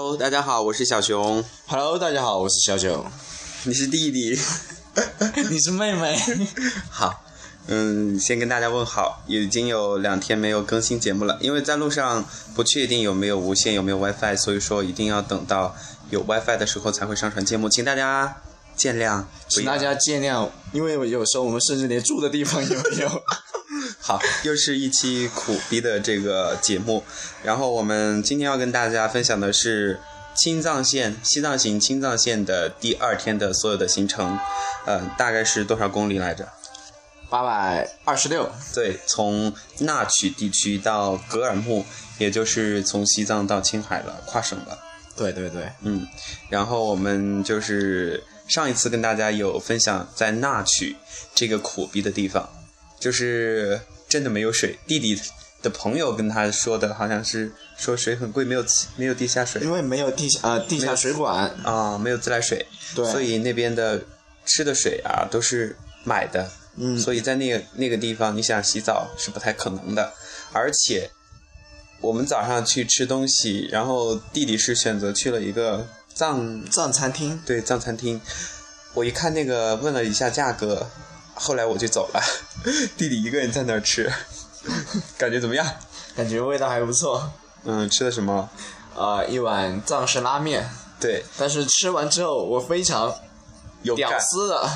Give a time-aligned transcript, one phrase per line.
[0.00, 1.44] Hello，大家好，我是小熊。
[1.66, 3.04] Hello，大家好，我是小九。
[3.64, 4.38] 你是弟弟。
[5.50, 6.16] 你是妹妹。
[6.88, 7.24] 好，
[7.66, 12.24] 嗯，先跟大家问好，已经有两天没有更新节目了，因为在路上
[12.54, 15.74] 不确定有没有无线，有没有 WiFi，所以说一定要等到
[16.10, 18.36] 有 WiFi 的时候才会上传节目，请大家
[18.76, 19.24] 见谅。
[19.48, 23.08] 请大家见谅，因为有时候我们甚至连住的地方也没有。
[24.08, 27.04] 好，又是一期苦逼的这个节目，
[27.44, 30.00] 然后我们今天要跟大家分享的是
[30.34, 34.38] 青藏线西藏行青藏线的第二天的所有的行程，
[34.86, 36.48] 呃，大概是多少公里来着？
[37.28, 38.50] 八百二十六。
[38.72, 41.84] 对，从那曲地区到格尔木，
[42.16, 44.78] 也就是从西藏到青海了，跨省了。
[45.18, 46.08] 对对对，嗯，
[46.48, 50.96] 然后我们就是上一次跟大家有分享在那曲
[51.34, 52.48] 这个苦逼的地方，
[52.98, 54.78] 就是真的没有水。
[54.86, 55.20] 弟弟
[55.62, 58.64] 的朋友跟他说的好像是说水很贵，没有
[58.96, 61.50] 没有地下水因为没有地下呃地下水管。
[61.62, 64.02] 啊、没有自来水，对所以那边的
[64.46, 66.50] 吃的水啊都是买的。
[66.80, 70.12] 嗯所以在那个那个地方，你想洗澡是不太可能的，
[70.52, 71.10] 而且
[72.00, 77.42] 我们早上去吃东西，然后弟弟是选择去了一个藏藏餐厅。
[77.44, 78.20] 对藏餐厅，
[78.94, 80.88] 我一看那个问了一下价格，
[81.34, 82.22] 后来我就走了，
[82.96, 84.10] 弟弟一个人在那儿吃，
[85.16, 85.66] 感觉怎么样？
[86.16, 87.32] 感觉味道还不错。
[87.64, 88.48] 嗯，吃的什么？
[88.96, 93.08] 呃，一碗藏式拉面，对，但是吃完之后我非常
[93.82, 94.18] 屌有屌。
[94.18, 94.68] 丝的，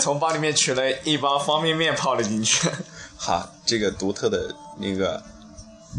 [0.00, 2.68] 从包里面取了一包方便面泡了进去。
[3.16, 5.22] 好，这个独特的那个，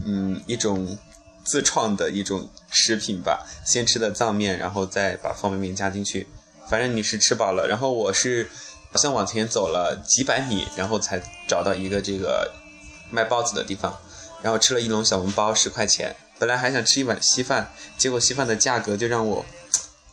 [0.05, 0.97] 嗯，一种
[1.45, 3.45] 自创的一种食品吧。
[3.65, 6.27] 先吃的藏面，然后再把方便面加进去。
[6.67, 8.49] 反正你是吃饱了，然后我是
[8.91, 12.51] 好像往前走了几百米，然后才找到一个这个
[13.09, 13.97] 卖包子的地方，
[14.41, 16.15] 然后吃了一笼小笼包，十块钱。
[16.37, 19.45] 本来还想吃一碗稀饭，结果稀饭的价格就让我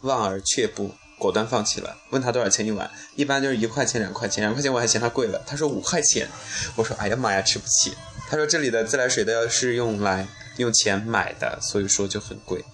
[0.02, 1.96] 望而却步，果断放弃了。
[2.10, 5.42] 问他多少钱一碗，一般就是一块钱、两块钱，两块钱我还嫌他贵了。
[5.46, 6.28] 他说五块钱，
[6.76, 7.94] 我说哎呀妈呀，吃不起。
[8.28, 10.28] 他说这里的自来水都要是用来
[10.58, 12.64] 用钱买的，所以说就很贵。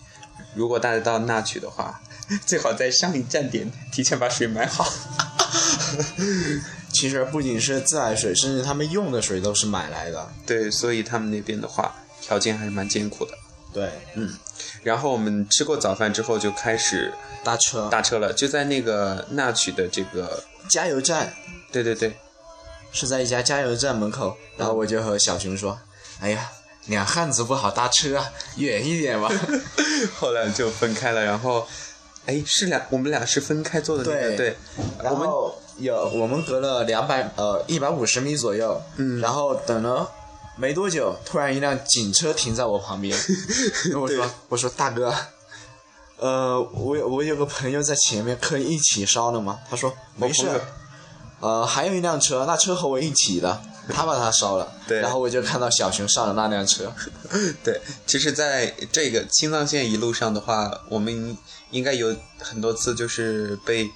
[0.55, 2.03] 如果大家到那曲的话，
[2.45, 4.93] 最好在上一站点提前 把水买好。
[6.93, 10.31] 其实不仅是自来水，甚至他们用的水都是买来的。
[10.47, 13.33] 对，所以他们那边的话，条件还是蛮艰苦的。
[13.73, 14.33] 对，嗯
[14.85, 17.13] 然后我们吃过早饭之后就开始
[17.43, 21.35] 搭车、搭车了，就在那个那曲的这个，加油站
[21.73, 22.17] 对对对，
[22.93, 25.77] 是在一家加油站门口，然后我就和小熊说
[26.21, 26.49] ：“哎呀，
[26.87, 29.29] 两汉子不好搭车啊，远一点吧。
[30.17, 31.67] 后来就分开了，然后，
[32.27, 34.57] 哎，是两我们俩是分开坐的那个，对对，”
[35.03, 40.11] 然我们后有我们隔了两百呃一百五十米左右，嗯然后等了
[40.57, 43.19] 没多久，突然一辆警车停在我旁边，
[44.01, 45.15] 我说我说大哥。
[46.17, 49.59] 呃，我有我有个朋友在前面，可以一起烧了吗？
[49.69, 50.49] 他说没事。
[51.41, 53.61] 呃，还有一辆车，那车和我一起的，
[53.93, 54.73] 他把它烧了。
[54.87, 56.91] 对然后我就看到小熊上了那辆车。
[57.63, 61.37] 对，其实在这个青藏线一路上的话，我们
[61.71, 63.91] 应该有很多次就是被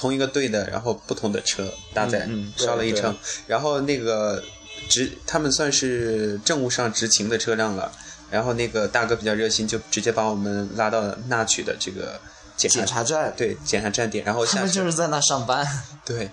[0.00, 3.14] 同一个队的，然后不同的车搭载嗯烧了一程，
[3.46, 4.42] 然后那个
[4.88, 7.92] 执他们算是政务上执勤的车辆了，
[8.30, 12.18] 然后那个大哥比较热心，就直接把我们拉到那曲的这个
[12.56, 15.66] 检检查站，对检查站点，然后他下就是在那上班。
[16.02, 16.30] 对，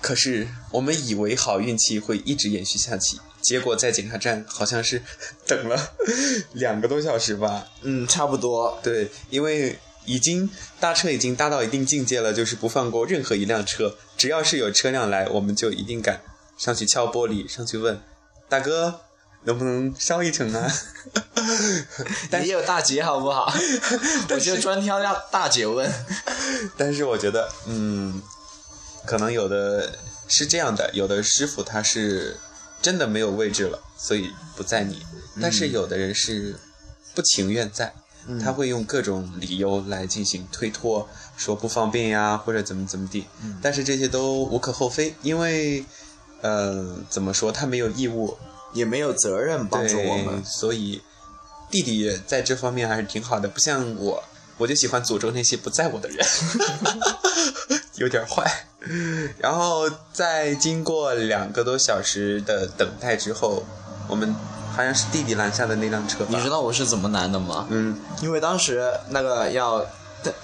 [0.00, 5.00] 可是我们以为好运气会一直延续下去，结果在检查站好像是
[5.46, 5.78] 等了
[6.54, 7.68] 两个多小时吧。
[7.82, 8.80] 嗯，差不多。
[8.82, 10.50] 对，因为已经
[10.80, 16.20] 搭车已经搭到一定境界了，就是不放过任何一辆车，只要是有车辆来，我们就一定敢
[16.58, 18.00] 上去敲玻璃，上去问
[18.48, 19.00] 大哥。
[19.46, 20.72] 能不能烧一程啊？
[22.42, 23.52] 也有大姐好不好？
[24.30, 25.92] 我就专挑大大姐问。
[26.78, 28.22] 但是我觉得，嗯，
[29.04, 29.98] 可能有的
[30.28, 32.38] 是这样的，有的师傅他是
[32.80, 34.94] 真的没有位置了，所以不在你；
[35.42, 36.58] 但是有的人是
[37.14, 37.70] 不情愿
[38.26, 43.26] 载，他会用各种理由来进行推脱，说不方便呀，或者怎么怎么地。
[43.62, 45.84] 但是这些都无可厚非，因为，
[46.40, 48.36] 呃，怎么说，他没有义务
[48.72, 50.44] 也没有责任帮助我们，。
[50.44, 51.00] 所以
[51.70, 54.22] 弟弟在这方面还是挺好的，不像我，
[54.58, 56.26] 我就喜欢诅咒那些不在我的人，
[57.96, 58.66] 有点坏。
[59.38, 63.64] 然后在经过两个多小时的等待之后，
[64.06, 64.34] 我们
[64.74, 66.26] 好像是弟弟拦下的那辆车？
[66.28, 67.66] 你知道我是怎么拦的吗？
[67.70, 69.78] 嗯，因为当时那个要
[70.22, 70.34] 等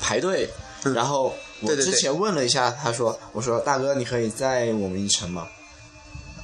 [0.00, 0.50] 排队，
[0.94, 5.46] 然后我之前问了一下，他说：“我说大哥，你可以载我们一程吗？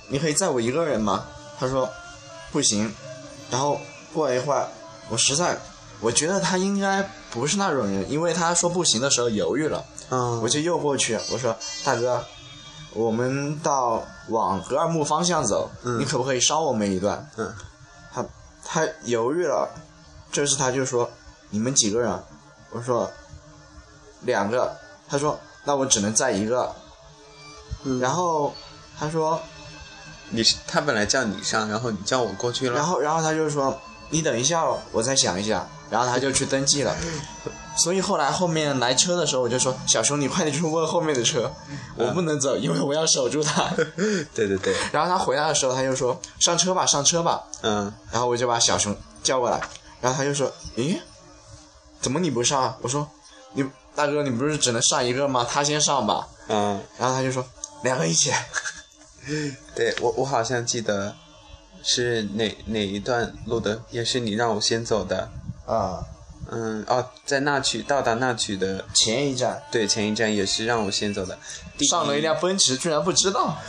[0.09, 1.27] 你可以载我一个人吗？”
[1.59, 1.89] 他说
[2.53, 2.94] ：“不行。”
[3.50, 3.81] 然后
[4.15, 4.69] 过了一会儿，
[5.09, 5.59] 我实在
[6.00, 12.25] 我觉得他应该不是那种人，因为他说不行的时候犹豫了，嗯，我就又过去，我说大哥，
[12.94, 17.29] 我们到往格尔木方向走，你可不可以捎我们一段？
[17.37, 17.55] 嗯，
[18.12, 18.25] 他
[18.65, 19.69] 他犹豫了，
[20.31, 21.11] 这次他就说
[21.50, 22.23] 你们几个人？
[22.71, 23.11] 我说
[24.23, 24.77] 两个，
[25.09, 26.75] 他说那我只能载一个，
[27.85, 28.53] 嗯然后
[28.99, 29.41] 他说。
[30.35, 32.75] 你是他本来叫你上，然后你叫我过去了。
[32.75, 33.79] 然后，然后他就说
[34.09, 36.97] ：“你等一下哦，我再想一下。”然后他就去登记了。
[37.77, 41.53] 所以后来后面来车的时候，我就说：“小熊，你快点去问后面的车，
[41.97, 43.71] 我不能走，因为我要守住他。
[44.35, 47.44] 对对对，”然后他回来的时候，他就说：“上车吧，上车吧。
[47.62, 49.61] 嗯”然后我就把小熊叫过来，
[50.00, 50.99] 然后他就说：“咦，
[52.00, 53.09] 怎么你不上啊？”我说
[53.53, 53.65] ：“你
[53.95, 55.47] 大哥，你不是只能上一个吗？
[55.49, 56.29] 他先上吧。
[56.49, 57.45] 嗯，”然后他就说
[57.85, 58.33] ：“两个一起。
[59.75, 61.15] 对我我好像记得
[61.83, 65.31] 是哪哪一段录的，也是你让我先走的。”
[65.73, 66.05] 啊，
[66.51, 71.35] 嗯哦，在那曲到达那曲的前一站对前一站也是让我先走的。
[71.79, 73.57] 弟弟上了一辆奔驰，居然不知道。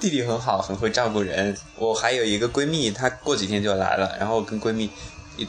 [0.00, 1.56] 弟弟很好，很会照顾人。
[1.76, 4.90] 我还有一个闺蜜，她过几天就来了，然后跟闺蜜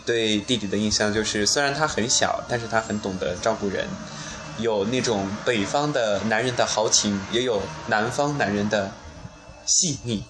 [0.05, 3.87] 对弟弟的印象就是，虽然他很小，但是他很懂得照顾人，
[4.59, 8.91] 有那种北方的男人的豪情，也有南方男人的
[9.65, 10.23] 细腻。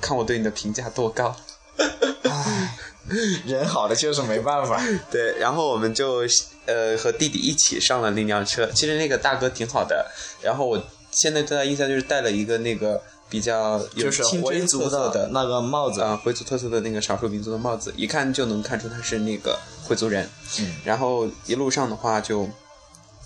[0.00, 1.36] 看我对你的评价多高。
[3.46, 4.80] 人好的就是没办法。
[5.10, 6.22] 对，然后我们就
[6.66, 8.66] 呃和弟弟一起上了那辆车。
[8.74, 10.10] 其实那个大哥挺好的，
[10.42, 20.28] 然后我现在对他印象就是戴了一个那个比较有就是清真回族特色的那个帽子，啊，回族特色的那个少数民族的帽子，一看就能看出他是那个回族人。
[20.60, 22.48] 嗯然后一路上的话就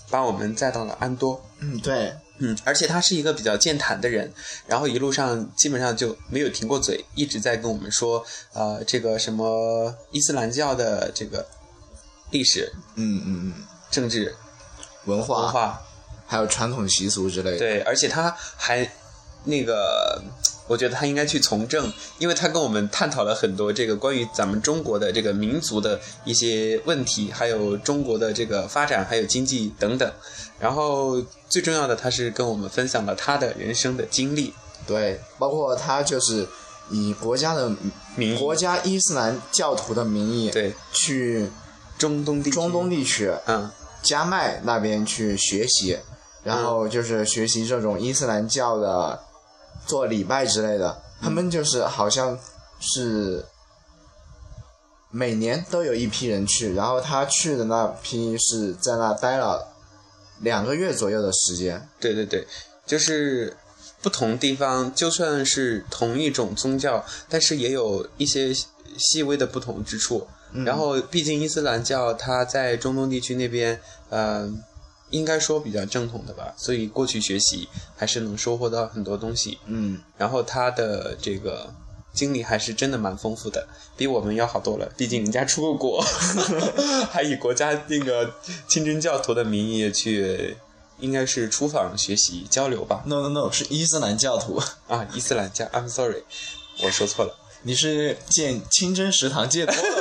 [0.09, 1.41] 把我们载到了安多。
[1.59, 4.31] 嗯，对，嗯，而且他是一个比较健谈的人，
[4.65, 11.45] 然后一路上基本上就没有停过嘴，一直在跟我们说，呃，这个什么伊斯兰教的这个
[12.31, 13.53] 历史、嗯嗯嗯，
[13.91, 14.35] 政治、
[15.05, 15.81] 文化文化，
[16.25, 18.89] 还有传统习俗之类的。，对，而且他还
[19.43, 20.21] 那个，
[20.69, 30.09] 我觉得他应该去从政，因为他跟我们探讨了很多这个关于咱们中国的这个民族的一些问题，还有中国的这个发展，还有经济等等。
[30.59, 31.19] 然后
[31.49, 34.53] 最重要的，他是跟我们分享了他的人生的经历。
[34.85, 36.47] 对，包括他就是
[36.91, 37.71] 以国家的
[38.15, 41.49] 名义国家伊斯兰教徒的名义，对，去
[41.97, 43.69] 中东地区，中东地区嗯，
[44.03, 45.97] 加麦那边去学习，
[46.43, 49.19] 然后就是学习这种伊斯兰教的
[49.89, 51.01] 做礼拜之类的。
[51.19, 52.37] 他们就是好像
[52.79, 53.43] 是
[55.11, 59.67] 每年都有一批人去，然后他去的那批是在那待了
[60.39, 61.89] 两个月左右的时间。
[61.99, 62.47] 对对对，
[62.85, 63.57] 就是
[64.01, 68.53] 不同地方，就算是同一种宗教，但是也有一些
[68.97, 70.27] 细微的不同之处。
[70.65, 74.49] 然后，毕竟伊斯兰教它在中东地区那边，呃，
[75.11, 79.57] 应该说比较正统的吧，所以过去学习还是能收获到很多东西。
[79.65, 81.73] 嗯，然后他的这个
[82.13, 84.91] 经历还是真的蛮丰富的，比我们要好多了。
[84.97, 86.03] 毕竟人家出过国
[87.11, 88.33] 还以国家那个
[88.67, 90.57] 清真教徒的名义去，
[90.99, 93.03] 应该是出访学习交流吧。
[93.05, 94.61] No No No，是伊斯兰教徒。
[94.87, 96.23] 啊，伊斯兰教，I'm sorry，
[96.83, 97.35] 我说错了。
[97.61, 99.98] 你是见清真食堂见多了吗？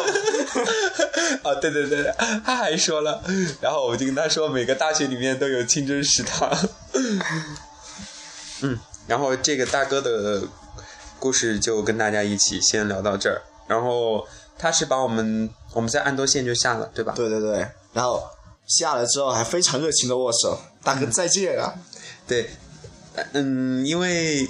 [1.48, 2.14] 啊，对对对，
[2.44, 3.22] 他还说了，
[3.60, 6.50] 然后我就跟他说，每个大学里面都有清真食堂。
[8.62, 10.42] 嗯，然后这个大哥的
[11.18, 13.40] 故事就跟大家一起先聊到这儿。
[13.66, 14.26] 然后
[14.58, 17.12] 他是把我们我们在安多县就下了，对吧？
[17.14, 18.22] 对对对，然后
[18.66, 21.74] 下了之后还非常热情的握手，大哥再见啊！
[22.26, 22.50] 对，
[23.32, 24.48] 嗯，因为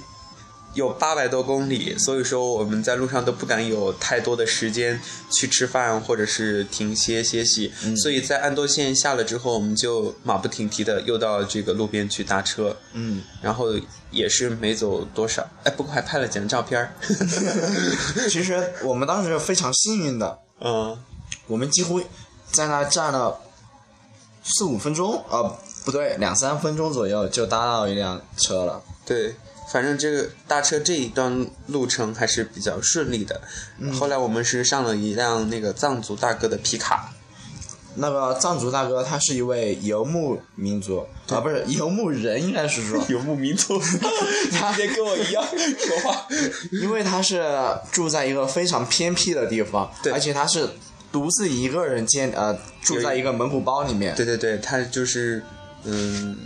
[0.74, 5.00] 有八百多公里，所以说我们在路上都不敢有太多的时间
[5.32, 13.66] 去吃饭或者是停歇歇息，所以在安多县下了之后，我们就马不停蹄的又到这个路边去搭车，嗯，然后
[14.10, 16.92] 也是没走多少，哎，不过还拍了几张照片儿，
[18.30, 20.96] 其实我们当时非常幸运的，嗯，
[21.46, 22.00] 我们几乎
[22.52, 23.40] 在那站了
[24.44, 25.58] 四五分钟，呃，
[25.88, 28.82] 不对，两三分钟左右就搭到一辆车了。
[29.06, 29.34] 对。
[29.70, 33.38] 反正这个搭车这一段路程还是比较顺利的。
[33.92, 37.12] 后来我们是上了一辆那个藏族大哥的皮卡，
[37.96, 43.78] 那个藏族大哥他是一位游牧民族啊，不是游牧人，应该是说，游牧民族，
[44.58, 45.44] 他别跟我一样
[45.78, 46.26] 说话。
[46.72, 47.44] 因为他是
[47.92, 50.66] 住在一个非常偏僻的地方，对而且他是
[51.12, 55.42] 独自一个人建呃住在一个蒙古包里面，对对对，他就是
[55.84, 56.36] 嗯，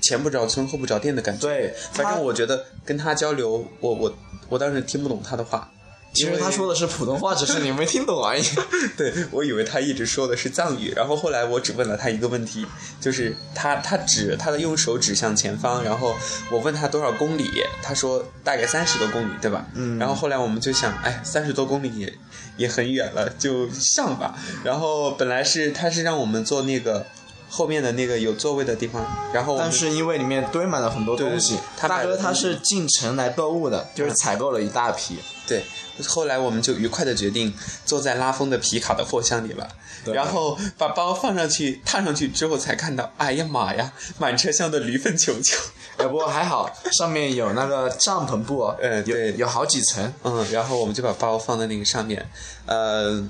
[0.00, 1.48] 前不着村后不着店的感觉。
[1.48, 4.16] 对反正我觉得跟他交流，我我
[4.48, 5.70] 我当时听不懂他的话，
[6.14, 8.42] 其实他说的是普通话，只是你没听懂而已。
[8.98, 12.66] 对，我以为他一直说的是藏语，然后后来我只问了他一个问题，
[13.00, 16.14] 就是他他指他的用手指向前方，然后
[16.50, 17.50] 我问他多少公里，
[17.82, 19.66] 他说大概三十多公里，对吧？
[19.74, 19.98] 嗯。
[19.98, 22.12] 然后后来我们就想，哎，三十多公里也
[22.58, 24.38] 也很远了，就上吧。
[24.62, 27.06] 然后本来是他是让我们坐那个
[27.54, 35.18] 后面的那个有座位的地方，然后但是因为里面堆满了很多东西，他大哥他是进城来购物的，就是采购了一大批。
[35.46, 35.62] 对，
[36.08, 37.52] 后来我们就愉快的决定
[37.84, 39.68] 坐在拉风的皮卡的货箱里了，
[40.06, 45.58] 然后把包放上去，踏上去之后才看到，哎呀妈呀，满车厢的驴粪球球。
[45.98, 50.10] 哎，不过还好，上面有那个帐篷布，有嗯对有好几层。
[50.22, 52.26] 嗯，然后我们就把包放在那个上面，
[52.64, 53.22] 呃，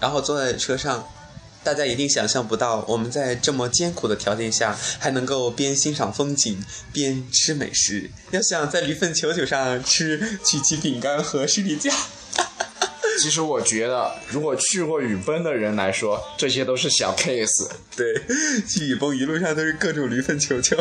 [0.00, 1.06] 然后坐在车上，
[1.68, 8.10] 大家一定想象不到，我们在这么艰苦的条件下，还能够边欣赏风景边吃美食。
[8.30, 11.92] 要想在驴粪球球上吃曲奇饼干和士力架。
[13.20, 17.68] 其实我觉得，如果去过雨崩的人来说，这些都是小 case。
[17.94, 18.14] 对，
[18.66, 20.74] 去雨崩一路上都是各种驴粪球球。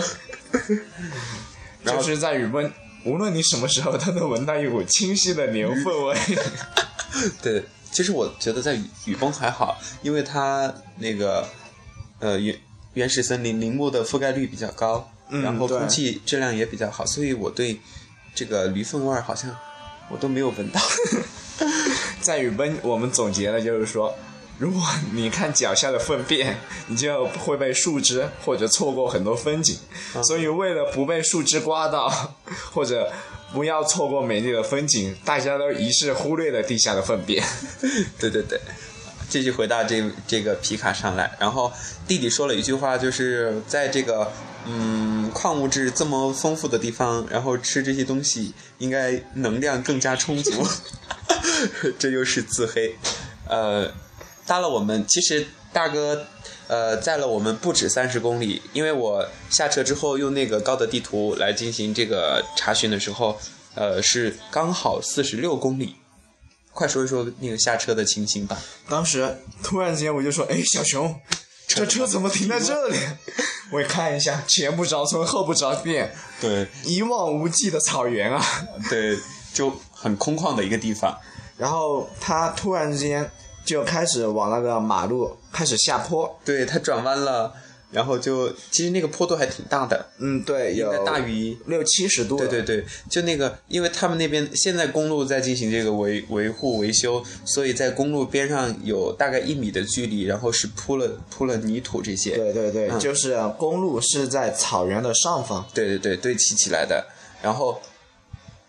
[1.84, 2.72] 就是在雨崩，
[3.04, 6.18] 无论你什么时候都能闻到一股清晰的牛粪味。
[7.44, 7.66] 对，
[7.98, 11.44] 其实我觉得在雨雨崩还好，因为它那个
[12.20, 12.56] 呃原
[12.94, 17.82] 原始森林林木的覆盖率比较高，嗯然后空气质量也比较好，所以我对
[18.36, 19.50] 这个驴粪味儿好像
[20.12, 20.80] 我都没有闻到。
[22.22, 24.14] 在雨崩，我们总结了就是说，
[24.60, 24.80] 如果
[25.12, 29.76] 你看脚下的粪便，你就会被树枝或者错过很多风景。
[30.24, 32.08] 所以为了不被树枝刮到，
[32.72, 33.12] 或者
[33.54, 37.44] 不要错过美丽的风景，大家都一致忽略了地下的粪便。
[38.20, 38.60] 对对对，
[39.30, 41.72] 继续回到这这个皮卡上来，然后
[42.08, 44.32] 弟弟说了一句话，就是在这个
[44.66, 50.66] 嗯矿物质这么丰富的地方，然后吃这些东西应该能量更加充足，
[51.98, 52.96] 这又是自黑。
[53.48, 53.92] 呃，
[54.46, 56.26] 搭了我们，其实大哥。
[56.68, 63.40] 呃，载了我们不止三十公里，因为我下车之后用那个高德地图来进行这个查询的时候，
[63.74, 65.96] 呃，是刚好四十六公里。
[66.74, 68.62] 快说一说那个下车的情形吧。
[68.90, 71.16] 当时突然间我就说：“哎，小熊，
[71.68, 72.98] 这车怎么停在这里？”
[73.72, 78.44] 我一看一下，前不着村后不着店，对一望无际的草原啊。
[78.90, 79.18] 对，
[79.54, 81.18] 就很空旷的一个地方。
[81.58, 83.32] 然后他突然之间
[83.68, 86.40] 就开始往那个马路开始下坡。
[86.46, 87.54] 对，它转弯了，
[87.92, 92.38] 然后就其实那个坡度还挺大的，嗯，对，有大于六七十度。
[92.38, 102.38] 对对，对，就那个，因为他们那边现在公路在进行这个维维护维修，所以在公路边上有大概一米的距离，然后是铺了铺了泥土这些。
[102.38, 105.66] 对对对，嗯就是公路是在草原的上方。
[105.74, 107.06] 对对对，堆砌起来的，
[107.42, 107.82] 然后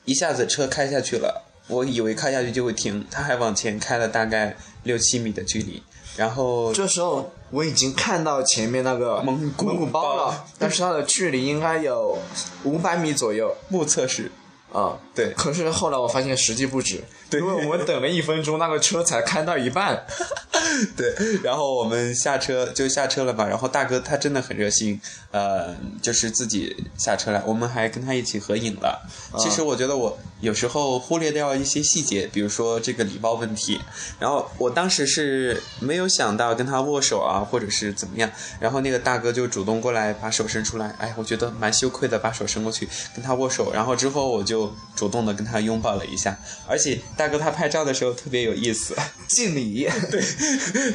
[0.04, 4.56] 一下子车开下去了，我以为开下去就会停，他还往前开了大概
[4.88, 5.82] 六七米的距离，
[6.16, 12.18] 然后这时候我已经看到前面那个蒙古蒙古包包了，但是它的距离应该有
[12.64, 13.54] 五百米左右。
[13.68, 14.32] 目测是，
[14.72, 14.98] 啊。
[15.14, 20.04] 对可是后来我发现实际不止，对因为我们等了一分钟，那个车才开到一半。
[20.96, 25.00] 对，然后我们下车就下车了嘛，然后大哥他真的很热心，
[25.32, 29.08] 呃，就是自己下车来，我们还跟他一起合影了。
[29.38, 33.80] 其实我觉得我有时候忽略掉一些细节，比如说这个礼貌问题，
[34.20, 44.57] 然后我当时是没有想到跟他握手啊，或者是怎么样，然后那个大哥就主动过来把手伸出来，哎，我觉得蛮羞愧的，把手伸过去跟他握手，然后之后我就
[44.96, 48.96] 主动的跟他拥抱了一下，而且大哥他拍照的时候特别有意思。
[49.28, 50.22] 敬礼，对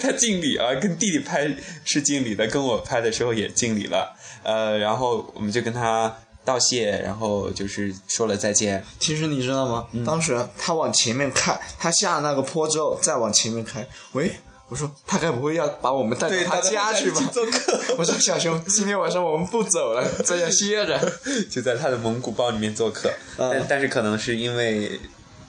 [0.02, 1.56] 他敬礼啊，跟弟弟拍
[1.86, 4.18] 是敬礼的，跟我拍的时候也敬礼了。
[4.42, 8.84] 呃，然后我们就跟他道谢，然后就是说了再见。
[9.00, 9.86] 其实你知道吗？
[9.92, 14.32] 嗯当时他往前面看，他下那个坡之后再往前面开，喂，
[14.74, 17.22] 我说他该不会要把我们带到他家去吧？
[17.32, 21.00] 做客， 我说小熊，今天晚上我们不走了，在家歇着。
[21.48, 23.14] 就在他的蒙古包里面做客。
[23.38, 25.00] 嗯但但是可能是因为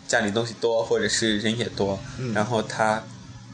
[0.06, 1.98] 家里东西多，或者是人也多，
[2.34, 3.02] 然后他。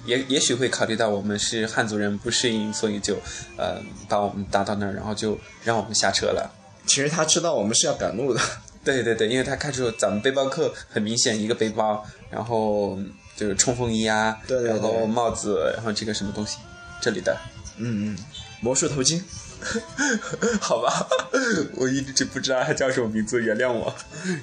[0.06, 3.14] 也也许会考虑到我们是汉族人不适应，所以就
[3.58, 3.76] 呃
[4.08, 6.50] 把我们搭到那儿，然后就让我们下车了。
[6.86, 8.40] 其实他知道我们是要赶路的，
[8.82, 12.98] 对对对，因为他看出咱们背包客很明显一个背包，然后
[13.40, 16.59] 就是冲锋衣啊，对对对然后帽子，然后这个什么东西，
[17.00, 17.35] 这里的，
[17.78, 18.18] 嗯嗯，
[18.61, 19.23] 魔术头巾。
[20.61, 21.06] 好吧，
[21.76, 23.94] 我一直不知道它叫什么名字，原谅我。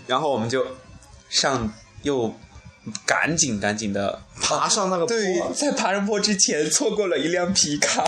[0.08, 0.66] 然后我们就
[1.30, 2.36] 上又
[3.06, 8.04] 赶紧赶紧的爬上那个坡，对，在爬上坡之前错过了一辆皮卡。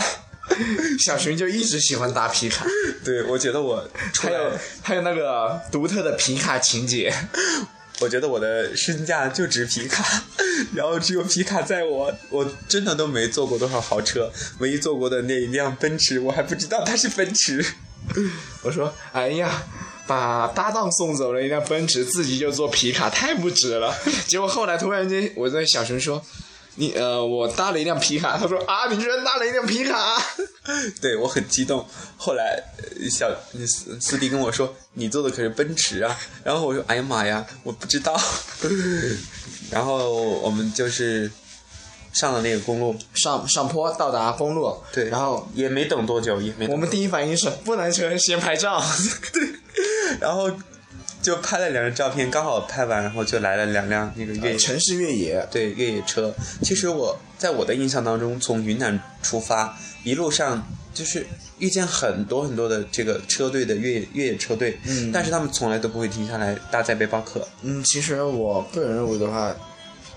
[1.05, 2.65] 小熊就一直喜欢搭皮卡，
[3.05, 3.87] 对，我觉得我
[4.19, 7.13] 还有还有那个独特的皮卡情节，
[7.99, 10.23] 我觉得我的身价就值皮卡，
[10.73, 17.65] 然后只有皮卡在我，我真的都没坐过多少豪车，唯一坐过的那一辆奔驰，我还不知道它是奔驰。
[18.63, 19.63] 我说，哎呀，
[20.07, 23.93] 把搭档送走了一辆奔驰，自己就坐皮卡，太不值了。
[24.27, 26.23] 结果后来突然间，我在小熊说，
[26.79, 30.15] 你呃，我搭了一辆皮卡，他说啊，你居然搭了一辆皮卡，
[31.01, 31.85] 对我很激动。
[32.15, 33.29] 后来呃小
[33.67, 36.17] 司司机跟我说，你坐的可是奔驰啊。
[36.41, 38.17] 然后我说，哎呀妈呀，我不知道。
[39.69, 40.09] 然后
[40.39, 41.29] 我们就是
[42.13, 48.81] 上了那个公路，上上坡到达公路，对，然后也没等多久，也没等我们第一反应是不能车先拍照，
[49.33, 49.49] 对
[50.21, 50.49] 然后
[51.21, 56.33] 就拍了两张照片，刚好拍完，然后就来了两辆那个越野、城市越野，对越野车。
[56.61, 61.25] 其实我在我的印象当中，从云南出发，一路上就是
[61.57, 67.47] 遇见很多很多的这个车队的越野越野车队，嗯但是他们从来都不会停下来搭载背包客。
[67.63, 69.53] 嗯，其实我个人认为的话，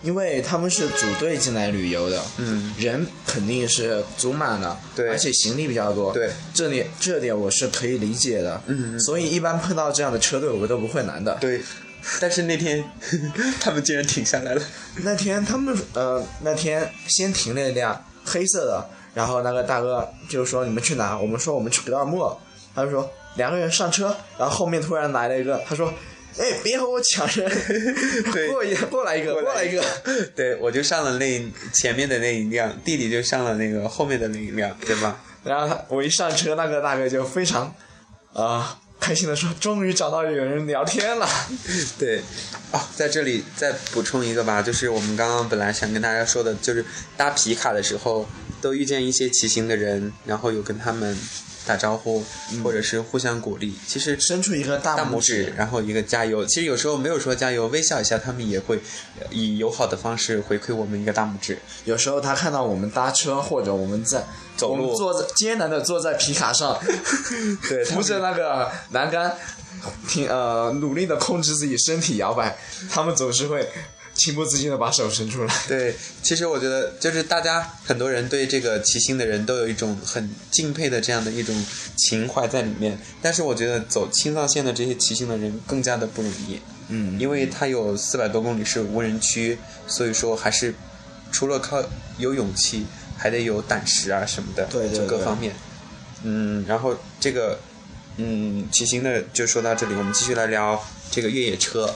[0.03, 11.37] 因为他们是组队进来旅游的，嗯，人肯定是足满了，对而且行李比较多，对，这里这点我是可以理解的，嗯嗯所以一般碰到这样的车队，我都不会拦的。
[11.41, 11.61] 对。
[12.21, 12.85] 但是那天
[13.61, 14.63] 他们竟然停下来了，
[15.05, 21.17] 那天他们呃，那天先停了一辆黑色的，然后那个大哥就说你们去哪？
[21.17, 22.37] 我们说我们去格尔木，
[22.75, 25.95] 他就说两个人上车，然后后面突然来了一个，他说。
[26.39, 27.51] 哎，别和我抢人！
[28.33, 29.85] 对过一过来一个，过来一个。
[30.35, 35.21] 对我就上了那前面的那一辆，弟弟就上了那个后面的那一辆，对吧？
[35.45, 37.75] 然后他我一上车，那个大哥就非常
[38.33, 41.29] 啊、开心的说：“终于找到有人聊天了。
[41.99, 42.21] 对，
[42.71, 46.85] 哦，在这里再补充一个吧，就是我们刚刚本来想跟大家说的，就是
[47.17, 48.27] 搭皮卡的时候
[48.61, 51.19] 都遇见一些骑行的人，然后有跟他们
[51.67, 52.23] 打招呼，
[52.63, 53.75] 或者是互相鼓励。
[53.87, 56.45] 其实”伸出一个大大拇拇指指，，然后一个加油。
[56.47, 58.77] 其实有时候没有说加油，微笑一下，他们也会
[59.21, 61.59] 呃以友好的方式回馈我们一个大拇指。
[61.85, 64.25] 有时候他看到我们搭车，或者我们在
[64.57, 66.79] 走路我们坐在艰难的坐在皮卡上，
[67.69, 69.37] 对扶着那个栏杆，
[70.09, 72.57] 挺呃努力的控制自己身体摇摆，
[72.91, 73.69] 他们总是会
[74.23, 75.55] 情不自禁的把手伸出来。
[75.69, 81.55] 对，其实我觉得就是大家很多人对这个骑行的人都有一种很敬佩的这样的一种
[81.97, 90.75] 情怀在里面，但是我觉得走青藏线的这些骑行的人更加的不容易，嗯因为它有四百多公里是无人区，所以说还是
[91.31, 91.83] 除了靠
[92.19, 95.55] 有勇气，还得有胆识啊什么的，对对对就各方面。
[96.23, 97.59] 嗯，然后这个
[98.17, 100.81] 嗯骑行的就说到这里，我们继续来聊
[101.11, 101.95] 这个越野车。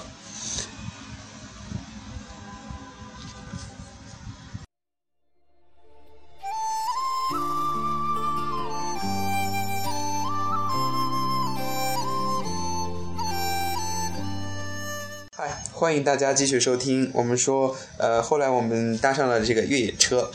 [15.87, 17.09] 欢迎大家继续收听。
[17.15, 20.29] 我们说，呃，后来我们搭上了这个越野车。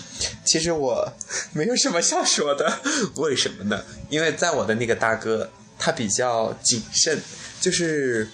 [0.46, 1.12] 其实我
[1.52, 2.80] 没有什么想说的，
[3.20, 3.84] 为什么呢？
[4.08, 7.20] 因为在我的那个大哥，他比较谨慎，
[7.60, 8.30] 就是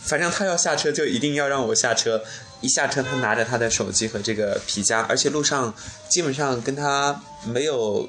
[0.00, 2.24] 反正他要下车就一定要让我下车。
[2.62, 5.74] 一下车，他拿着他的手机和这个皮夹，而且路上
[6.08, 8.08] 基本上跟他没有，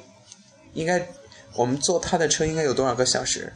[0.72, 1.06] 应该
[1.54, 3.52] 我们坐他的车应该有多少个小时？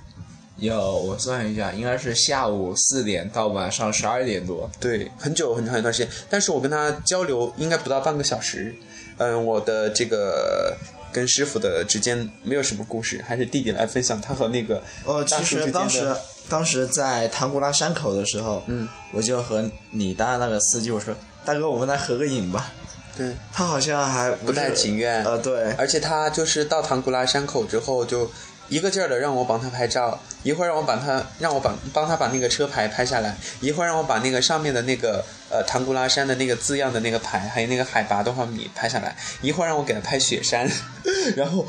[0.59, 4.71] 有，我算一下，应该是下午四点到晚上十二点多。
[4.81, 8.75] 对，很久很长一段时间，但是我跟他交流应该不到半个小时。
[9.19, 10.77] 嗯，我的这个
[11.12, 16.16] 跟师傅的之间没有什么故事，还是弟弟来分享他和那个呃，大叔之间其实当时。
[16.49, 21.12] 当时在唐古拉山口的时候，嗯，我就和你搭那个司机我说
[21.45, 22.73] ：“大哥，我们来合个影吧。
[23.16, 25.25] 对，”他好像还不不太情愿。
[25.25, 28.31] 呃，对，而且他就是到唐古拉山口之后，就
[28.68, 40.68] 一个劲儿的让我帮他拍照，一会儿让我把他让我把帮他把那个车牌拍下来，一会儿让我把那个上面的那个呃唐古拉山的那个字样的那个牌，还有那个海拔多少米拍下来，一会儿让我给他拍雪山，
[41.37, 41.66] 然后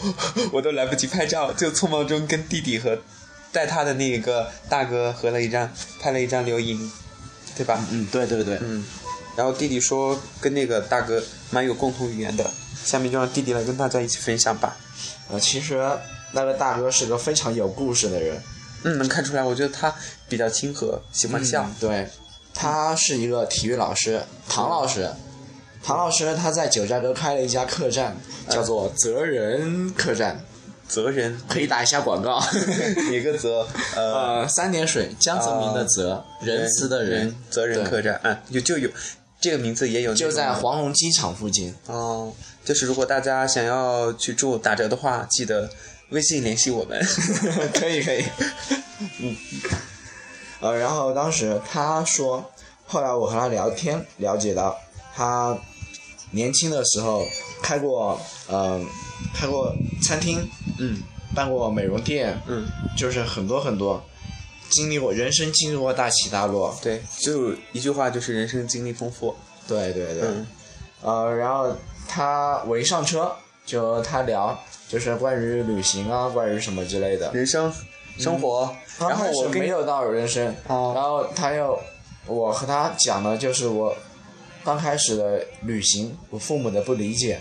[0.51, 2.99] 我都来不及拍照，就匆忙中跟弟弟和
[3.51, 6.91] 带他的那个大哥合了一张，拍了一张留影，
[7.55, 7.79] 对吧？
[7.91, 8.83] 嗯，对对对，嗯，
[9.35, 12.49] 然后弟弟说跟那个大哥蛮有共同语言的，
[12.83, 14.75] 下面就让弟弟来跟大家一起分享吧。
[15.29, 15.81] 呃，其实
[16.31, 18.41] 那个大哥是个非常有故事的人，
[18.83, 19.93] 嗯，能看出来，我觉得他
[20.27, 21.63] 比较亲和，喜欢笑。
[21.63, 22.07] 嗯对，
[22.53, 25.09] 他是一个体育老师，唐老师。
[25.83, 28.13] 唐老师他在九寨沟开了一家客栈，
[28.49, 30.43] 叫做泽仁客栈，
[30.85, 32.43] 泽人，可以打一下广告。
[33.09, 33.65] 哪个泽？
[33.95, 38.89] 呃，呃，三点水，江泽民的泽，仁慈的仁，泽仁客栈，嗯，有就有
[39.39, 41.73] 这个名字也有，就在黄龙机场附近。
[41.85, 42.33] 哦，
[42.65, 45.69] 就是如果大家想要去住打折的话，记得
[46.09, 46.99] 微信联系我们。
[47.73, 48.23] 可 以可以。
[49.19, 49.35] 嗯。
[50.59, 52.51] 呃，然后当时他说，
[52.85, 54.75] 后来我和他聊天，了解到
[55.15, 55.55] 他
[56.31, 57.23] 年轻的时候
[57.61, 58.85] 开过嗯、
[59.35, 60.47] 开过餐厅，
[60.79, 61.01] 嗯
[61.35, 62.65] 办过美容店，嗯，
[62.97, 64.03] 就是很多很多，
[64.71, 66.75] 经历过人生经历过大起大落。
[66.81, 69.35] 对，就一句话就是人生经历丰富。
[69.67, 70.47] 对对对，嗯
[71.03, 71.75] 呃，然后
[72.07, 73.31] 他我一上车
[73.63, 77.31] 就和他聊，就是关于旅行啊，关于什么之类的。
[77.33, 77.71] 人生
[78.17, 80.93] 生活，然后我跟没有到人生，哦。
[80.95, 81.77] 然后他又
[82.25, 83.95] 我和他讲的就是我
[84.63, 87.39] 刚开始的旅行，我父母的不理解，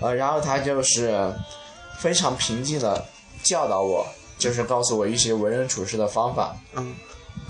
[0.00, 1.32] 呃，然后他就是
[1.98, 3.04] 非常平静的
[3.42, 4.06] 教导我，
[4.38, 6.94] 就是告诉我一些为人处事的方法，嗯，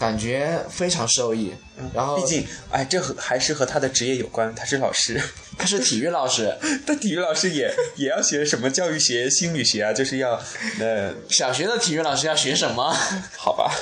[0.02, 1.52] 感觉非常受益。
[1.94, 5.20] 然后毕竟哎，这和还是和他的职业有关，他是老师。
[5.56, 6.52] 他是体育老师，
[6.84, 10.40] 但体育老师也 也要学什么教育学、心理学啊，就是要
[10.80, 12.92] 呃，小学的体育老师要学什么？
[13.38, 13.72] 好吧，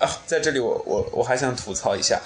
[0.00, 2.20] 啊，在这里我我我还想吐槽一下，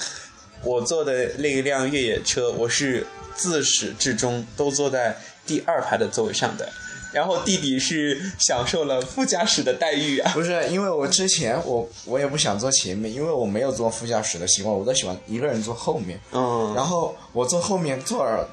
[0.65, 6.69] 我坐的那一辆越野车，我是自始至终都坐在第二排的座位上的，
[7.13, 10.31] 然后弟弟是享受了副驾驶的待遇啊。
[10.33, 16.21] 不是，因为我之前我我也不想坐前面，因为我没有坐副驾驶的习惯，我都喜欢一个人坐后面。
[16.33, 18.49] 嗯，然后我坐后面坐了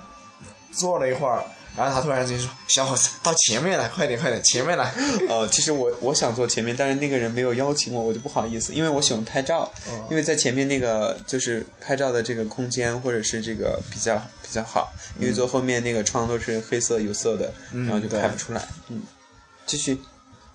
[0.71, 1.43] 坐了一会儿，
[1.77, 4.91] 然后他突然间说：“小伙子，到前面来，快点快点，前面来。
[5.29, 9.71] 呃，其实我我想坐前面，但是那个人没有邀请我，我就不好意思，因为我喜欢拍照，
[10.09, 18.67] 因为在前面那个就是拍照的这个空间或者是这个比较比较好，因为坐后面那个窗都是黑色有色的，然后就拍不出来。
[18.89, 19.03] 嗯，
[19.67, 19.99] 继续，”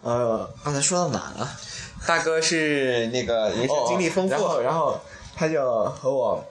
[0.03, 1.57] 呃，刚才说到哪了？
[2.05, 5.01] 大哥是那个人生经历丰富，然后然后
[5.37, 6.45] 他就和我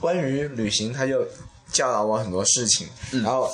[0.00, 1.24] 关于旅行，他就
[1.70, 2.88] 教导我很多事情。
[3.12, 3.48] 嗯然后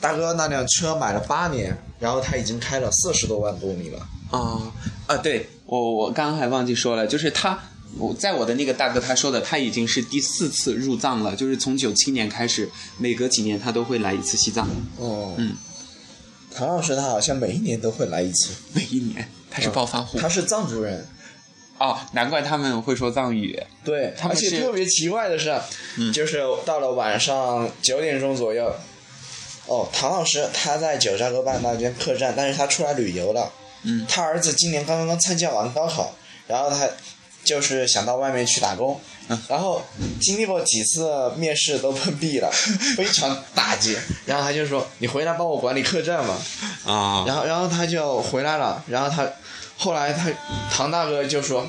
[0.00, 4.06] 大哥那辆车买了八年，然后他已经开了四十多万公里了。
[4.30, 4.72] 啊
[5.06, 5.16] 啊！
[5.16, 7.58] 对我我刚刚还忘记说了，就是他，
[7.98, 15.56] 我在我的那个大哥他说的，他已经是第四次入藏了，就是从九七年开始，每隔几年他都会来一次西藏，哦，嗯，
[16.54, 18.54] 唐老师他好像每一年都会来一次。
[18.72, 21.04] 每一年他是暴发户他是藏族人，
[21.78, 23.60] 哦，难怪他们会说藏语。
[23.84, 25.52] 对，而且他们是特别奇怪的是，
[26.12, 28.72] 就是到了晚上九点钟左右，
[29.66, 33.50] 哦，唐老师他在九寨沟办那边客栈，但是他出来旅游了。
[33.82, 36.12] 嗯他儿子今年刚刚参加完高考，
[36.46, 36.86] 然后他
[37.42, 39.80] 就是想到外面去打工，嗯然后
[40.20, 42.50] 经历过几次面试都碰壁了，
[42.96, 43.96] 非常打击。
[44.26, 46.36] 然后他就说：“你回来帮我管理客栈嘛。”
[46.84, 48.84] 啊然后，然后他就回来了。
[48.86, 49.26] 然后他
[49.78, 50.30] 后来他
[50.70, 51.66] 唐大哥就说：“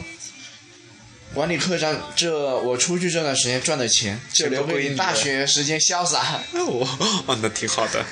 [1.33, 6.39] 管理客栈，这我出去这段时间赚的钱，就留给你大学时间潇洒。
[6.53, 6.85] 我
[7.27, 8.03] 哦，那挺好的。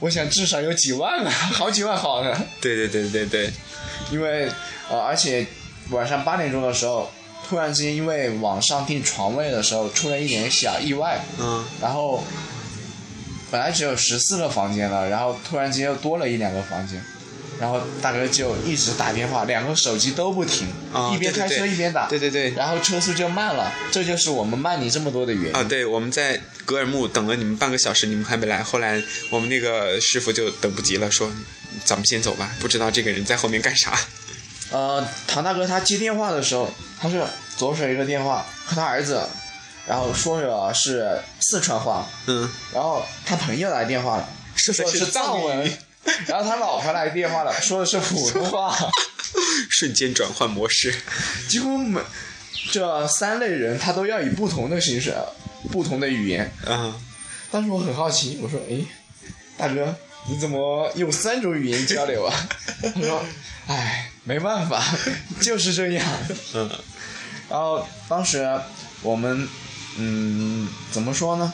[0.00, 2.36] 我想至少有几万啊，好几万好呢。
[2.60, 3.50] 对对对对对，
[4.10, 4.48] 因为
[4.88, 5.46] 呃，而且
[5.90, 7.10] 晚上八点钟的时候，
[7.48, 12.24] 突然之间因为网上订床位的时候出了一点小意外，嗯然后
[13.50, 17.04] 本来只有十四个房间了，然后突然之间又多了一两个房间，
[17.62, 25.54] 然后大哥就一直打电话，两个手机都不停，啊一边开车一边打，对对对然后车速就慢了，这就是我们慢你这么多的原因。
[25.54, 28.64] 啊，对，我们在格尔木等了你们半个小时，你们还没来。
[28.64, 31.30] 后来我们那个师傅就等不及了，说
[31.84, 33.96] 咱们先走吧，不知道这个人在后面干啥。
[34.72, 36.68] 呃，唐大哥他接电话的时候，
[37.00, 37.22] 他是
[37.56, 39.22] 左手一个电话和他儿子，
[39.86, 45.72] 然后说着是四川话，嗯，然后他朋友来电话了，说的是说是藏藏文语，
[46.26, 48.76] 然后他老婆来电话了，说的是普通话，
[49.70, 50.94] 瞬间转换模式。
[51.48, 52.00] 几乎每
[52.70, 55.14] 这三类人他都要以不同的形式、
[55.70, 56.52] 不同的语言。
[56.66, 56.94] 啊，
[57.50, 58.78] 当时我很好奇，我说：“哎，
[59.56, 59.94] 大哥，
[60.28, 62.34] 你怎么用三种语言交流啊？”
[62.94, 63.24] 他说
[63.68, 64.82] ：“哎，没办法，
[65.40, 66.06] 就是这样。”
[66.54, 66.70] 嗯
[67.48, 68.48] 然后当时
[69.02, 69.46] 我们，
[69.98, 71.52] 嗯，怎么说呢？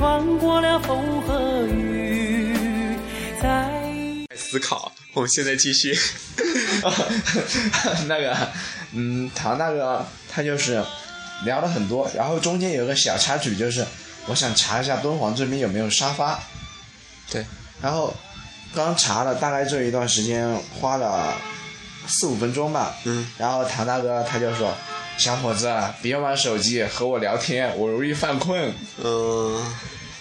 [0.00, 2.96] 穿过了风和雨，
[3.38, 3.70] 在。
[4.34, 4.90] 思考。
[5.12, 5.94] 我们现在继续。
[8.08, 8.34] 那个，
[8.92, 10.82] 嗯，唐大哥他就是
[11.44, 13.84] 聊了很多，然后中间有个小插曲，就是
[14.24, 16.40] 我想查一下敦煌这边有没有沙发，
[17.30, 17.44] 对，
[17.82, 18.16] 然后
[18.74, 21.34] 刚查了，大概这一段时间花了
[22.06, 24.74] 四五分钟吧，嗯，然后唐大哥他就说
[25.18, 29.74] ：“小伙子，别玩手机，和我聊天，我容易犯困。”嗯，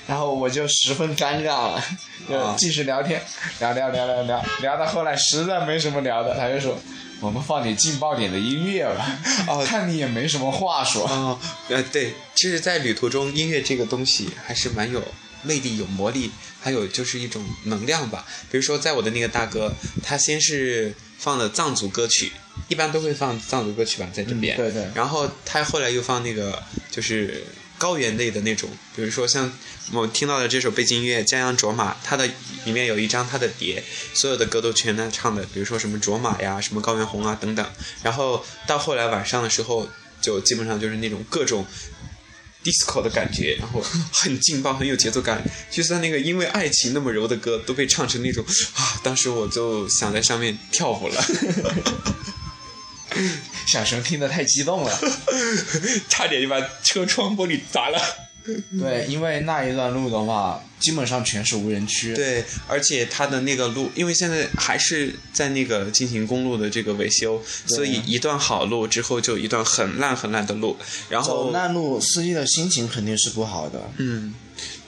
[0.07, 1.83] 然后我就十分尴尬了，
[2.27, 3.21] 就啊继续聊天，
[3.59, 6.77] 聊聊聊聊聊，聊到后来实在没什么聊的，他就说
[7.21, 11.07] ：“我们放点劲爆点的音乐吧。”哦看你也没什么话说。
[11.07, 15.01] 哦，呃，对，其实，在旅途中，音乐这个东西还是蛮有
[15.43, 18.25] 魅力、有魔力，还有就是一种能量吧。
[18.51, 19.73] 比如说，在我的那个大哥，
[20.03, 22.31] 他先是放了藏族歌曲，
[22.67, 24.55] 一般都会放藏族歌曲吧，在这边。
[24.55, 27.45] 嗯对对然后他后来又放那个就是
[27.77, 29.51] 高原类的那种，比如说像
[29.93, 32.29] 我听到的这首背景音乐《江央卓玛》，它的
[32.65, 37.65] 里面有一张他的碟，所有的歌都全他唱的，比如说什么卓玛呀、什么高原红啊等等。
[38.03, 39.87] 然后到后来晚上的时候，
[40.21, 41.65] 就基本上就是那种各种。
[42.61, 45.41] disco 的感觉，然后很劲爆，很有节奏感。
[45.71, 48.43] 就算那个因为爱情那么柔的歌，都被唱成那种
[48.75, 51.23] 啊，当时我就想在上面跳舞了。
[53.67, 54.99] 小熊听得太激动了。
[56.09, 57.99] 差点就把车窗玻璃砸了。
[58.79, 62.15] 对，因为那一段路的话，基本上全是无人区。
[62.15, 70.75] 对，而且它的那个路，因为现在还是在那个进行公路的这个维修，所以一段好路之后就一段很烂很烂的路，
[71.09, 73.91] 然后走后烂路，司机的心情肯定是不好的。
[73.97, 74.33] 嗯，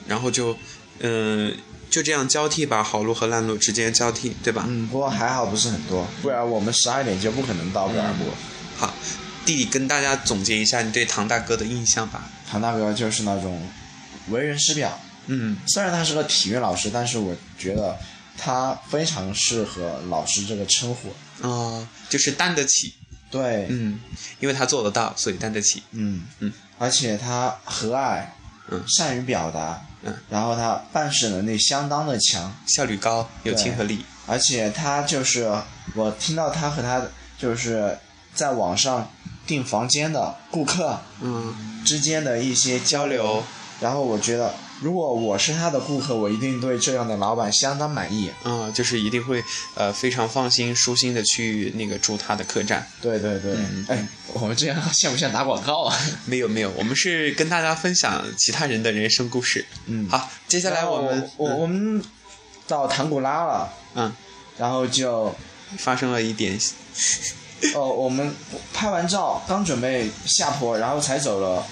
[0.07, 0.57] 然后就
[0.99, 1.55] 嗯、
[1.91, 4.65] 就这样交替吧，好路和烂路之间交替，对吧？
[4.67, 8.25] 嗯，不过还好不是很多，不然我们十二点就不可能到格尔木。
[8.77, 8.91] 好，
[9.45, 12.31] 弟弟跟大家总结一下你对唐大哥的印象吧。
[12.49, 13.61] 唐大哥就是那种
[14.29, 17.97] 为人师表，嗯虽然他是个体育老师，但是我觉得
[18.37, 21.13] 他非常适合老师这个称呼。
[21.41, 22.93] 哦、就是担得起，
[23.29, 23.99] 对，嗯，
[24.39, 25.83] 因为他做得到，所以担得起。
[25.91, 28.23] 嗯嗯，而且他和蔼，
[28.71, 28.83] 嗯。
[28.87, 34.03] 善于表达，嗯，然后他办事能力相当的强，效率高，有亲和力。
[34.27, 35.51] 而且他就是
[35.93, 37.01] 我听到他和他
[37.37, 37.97] 就是
[38.33, 39.11] 在网上
[39.45, 43.43] 订房间的顾客嗯，之间的一些交流，
[43.81, 48.31] 然后我觉得如果我是他的顾客，我一定对这样的老板相当满意。
[48.43, 49.43] 嗯，就是一定会
[49.75, 52.85] 呃非常放心、舒心的去那个住他的客栈。
[52.99, 53.85] 对对对，嗯。
[53.87, 55.95] 哎，我们这样像不像打广告啊？
[56.25, 59.63] 没有没有，我们是跟大家分享其他人的人生故事。
[59.85, 60.09] 嗯。
[60.09, 62.03] 好，接下来我们我我们
[62.67, 64.11] 到唐古拉了，嗯。
[64.57, 65.33] 然后就
[65.77, 66.59] 发生了一点。
[67.75, 68.33] 哦，我们
[68.73, 71.63] 拍完照，刚准备下坡，然后才走了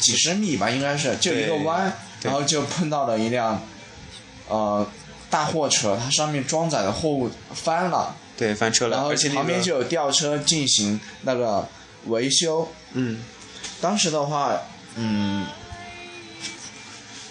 [0.00, 3.62] 几十米吧，应该是就一个弯，对然后就碰到了一辆
[4.48, 4.84] 呃
[5.30, 11.68] 大货车，它上面装载的货物翻了，对翻车了，然后旁边就有吊车进行那个
[12.06, 12.68] 维修。
[12.94, 13.22] 嗯
[13.80, 14.58] 当时的话，
[14.94, 15.46] 嗯，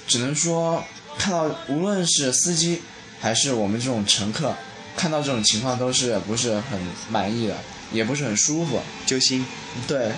[0.05, 0.83] 只能说
[1.17, 2.81] 看到无论是司机
[3.19, 4.53] 还是我们这种乘客，
[4.95, 6.79] 看到这种情况都是不是很
[7.09, 7.55] 满意的，
[7.91, 8.79] 也不是很舒服。
[9.05, 9.45] 揪心。
[9.87, 10.11] 对，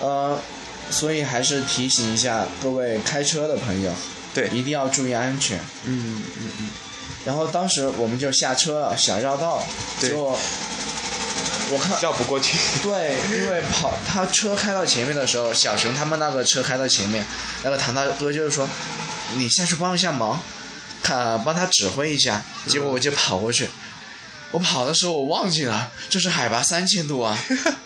[0.00, 0.36] 呃，
[0.90, 3.92] 所以还是提醒一下各位开车的朋友，
[4.36, 5.58] 对，一定要注意安全。
[5.84, 6.68] 嗯嗯嗯，
[7.24, 9.66] 然后当时我们就下车了，想绕道，
[9.98, 10.38] 对结果
[11.70, 12.58] 我看绕不过去。
[12.82, 17.24] 对，因为跑他车开到前面的时候，小熊他们那个车开到前面，
[17.62, 18.68] 那个唐大哥就是说，
[19.36, 20.38] 你下去帮一下忙，
[21.02, 22.42] 看帮他指挥一下。
[22.66, 23.70] 结果我就跑过去，
[24.56, 27.38] 我跑的时候我忘记了，这是海拔三千多啊，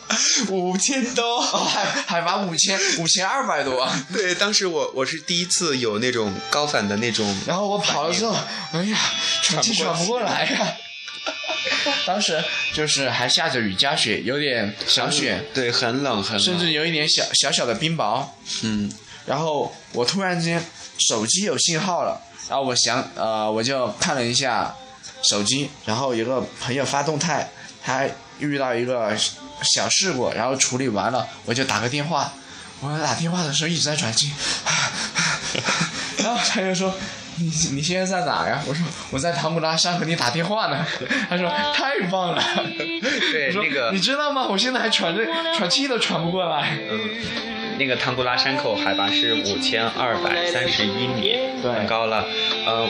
[0.49, 1.41] 五千多。
[1.41, 4.07] 哦，海海拔五千五千二百多啊。
[4.13, 8.37] 对，当时我我是第一次有那种高反的那种，然后我跑了之后，
[8.73, 8.97] 哎呀，
[9.43, 10.73] 喘气喘不过来呀、
[12.07, 12.41] 当时
[12.73, 18.25] 就是还下着雨夹雪，有点小雪，对，很冷很冷，甚至有一点小小小的冰雹。
[18.63, 18.89] 嗯
[19.27, 20.65] 然后我突然间
[20.99, 24.73] 手机有信号了，然后我想呃我就看了一下
[25.23, 27.49] 手机，然后有个朋友发动态，
[27.83, 28.05] 他
[28.39, 29.17] 遇到一个
[29.63, 32.33] 小事故，然后处理完了，我就打个电话。
[32.81, 34.31] 我打电话的时候一直在喘气，
[36.23, 36.95] 然后他就说。
[37.37, 38.61] 你你现在在哪呀？
[38.67, 40.85] 我说我在唐古拉山和你打电话呢。
[41.27, 42.43] 他说太棒了。
[42.77, 44.47] 对那个你知道吗？
[44.51, 45.25] 我现在还喘着
[45.57, 46.77] 喘气都喘不过来。
[46.91, 52.27] 嗯，那个唐古拉山口海拔是五千二百三十一米，对很高了。
[52.67, 52.87] 呃，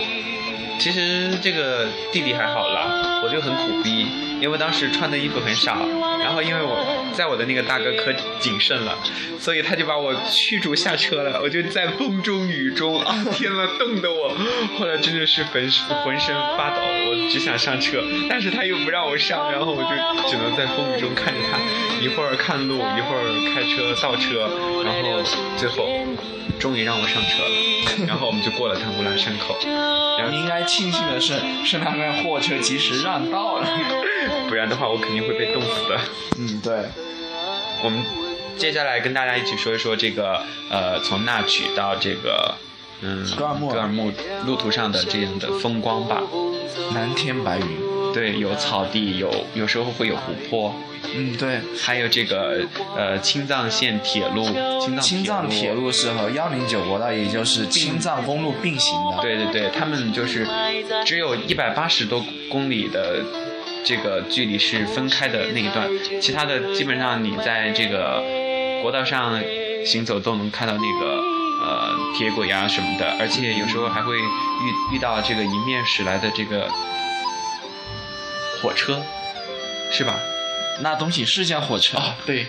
[0.81, 4.07] 其实这个弟弟还好啦，我就很苦逼，
[4.41, 5.87] 因为当时穿的衣服很少，
[6.21, 8.97] 然后因为我在我的那个大哥可谨慎了，
[9.39, 14.35] 所以他就把我驱逐下车了，我就在风中雨中啊，天呐，冻得我
[14.79, 15.71] 后来真的是浑
[16.05, 21.59] 浑身发抖，我只想上车，但是他又不让我上，然后我就只能在风雨中看着他，
[22.01, 24.49] 一会儿看路，一会儿开车倒车，
[24.85, 25.23] 然后
[25.57, 25.87] 最后
[26.59, 29.59] 终于让我上车了，然后我们就过了唐古拉山口，
[30.19, 33.69] 然后应该庆幸的是，是那辆货车及时让道了。
[34.51, 36.01] 不然的话我肯定会被冻死的。
[36.39, 36.75] 嗯，对，
[37.85, 38.05] 我们
[38.59, 42.57] 接下来跟大家一起说一说这个呃，从纳曲到这个
[43.01, 44.13] 嗯格尔木格尔木
[44.45, 46.21] 路途上的这样的风光吧。
[46.95, 47.91] 蓝天白云。
[48.13, 50.75] 对，有草地，有有时候会有湖泊，
[51.15, 54.43] 嗯，对，还有这个呃青藏线铁路，
[54.81, 59.23] 青藏青藏铁路是和幺零九国道，也就是青藏公路并行的。
[59.23, 60.45] 对对对，他们就是
[61.07, 63.23] 只有一百八十多公里的
[63.85, 65.89] 这个距离是分开的那一段，
[66.21, 68.23] 其他的基本上你在这个
[68.83, 69.43] 国道上
[69.85, 71.23] 行走都能看到那个
[71.63, 76.69] 呃铁轨呀什么的，而且有时候还会遇遇到这个迎面驶来的这个
[78.61, 79.03] 火车，
[79.91, 80.15] 是吧？
[80.83, 82.47] 那东西是叫火车，哦，对，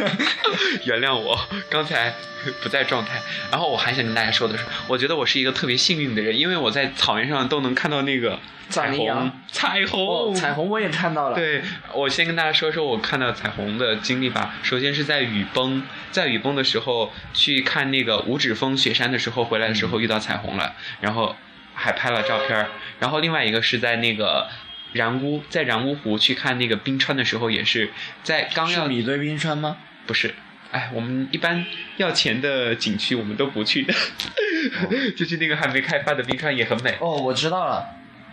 [0.84, 1.38] 原谅我
[1.70, 2.14] 刚才
[2.62, 3.20] 不在状态。
[3.50, 8.38] 然后我还想跟大家说的是，我觉得我是一个特别幸运的人，因为我在草原上都能看到那个
[8.68, 11.62] 彩虹彩虹，哦，彩虹我也看到了。，对，
[11.94, 14.54] 我先跟大家说说我看到彩虹的经历吧。
[14.62, 21.34] 首先是在雨崩，在雨崩的时候去看那个五指峰雪山的时候，回来的时候遇到彩虹了，然后
[21.74, 22.68] 还拍了照片儿。
[22.98, 24.48] 然后另外一个是在那个
[24.96, 27.90] 然乌，在然乌湖去看那个冰川的时候，也是
[28.24, 29.76] 在刚要米堆冰川吗？
[30.06, 30.34] 不是。
[30.72, 31.64] 哎，我们一般
[31.96, 33.94] 要钱的景区我们都不去的，
[35.16, 36.96] 就去那个还没开发的冰川也很美。
[37.00, 37.86] 哦，我知道了，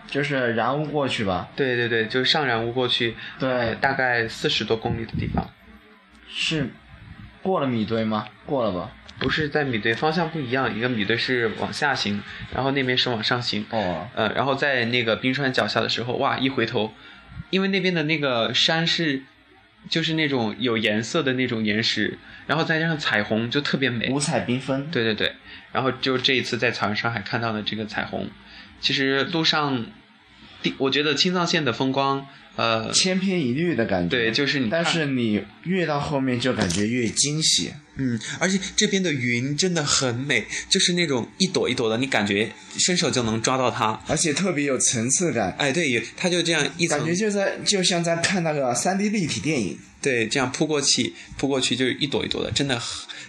[0.08, 1.48] 就是然乌过去吧。
[1.54, 5.48] 对对对，就是上然乌过去，对，大概四十多公里的地方。
[6.28, 6.70] 是
[7.40, 8.26] 过了米堆吗？
[8.44, 8.90] 过了吧。
[9.18, 12.20] 不是在米堆方向不一样，一个米堆是往下行，
[12.52, 13.64] 然后那边是往上行。
[13.70, 16.92] 哦，呃，然后在那个冰川脚下的时候，哇，一回头，
[17.50, 19.22] 因为那边的那个山是，
[19.88, 24.10] 就是那种有颜色的那种岩石，然后再加上彩虹，就特别美。
[24.10, 24.88] 五彩缤纷。
[24.90, 25.32] 对对对，
[25.72, 28.28] 然后就这一次在草原上还看到了这个彩虹。
[28.80, 29.86] 其实路上，
[30.62, 34.16] 地我觉得青藏线的风光，呃，千篇一律的感觉。
[34.16, 37.72] 对，就是你，但是你越到后面就感觉越惊喜。
[37.96, 44.00] 嗯，而且这边的云真的很美，就是那种一朵一朵的，你感觉伸手就能抓到它。
[44.08, 49.78] 而且特别有层次感，哎，对，它就这样一层，感觉就在就像在看那个三 D 立体电影。
[50.02, 52.80] 对，这样扑过去，扑过去就是一朵一朵的，真的，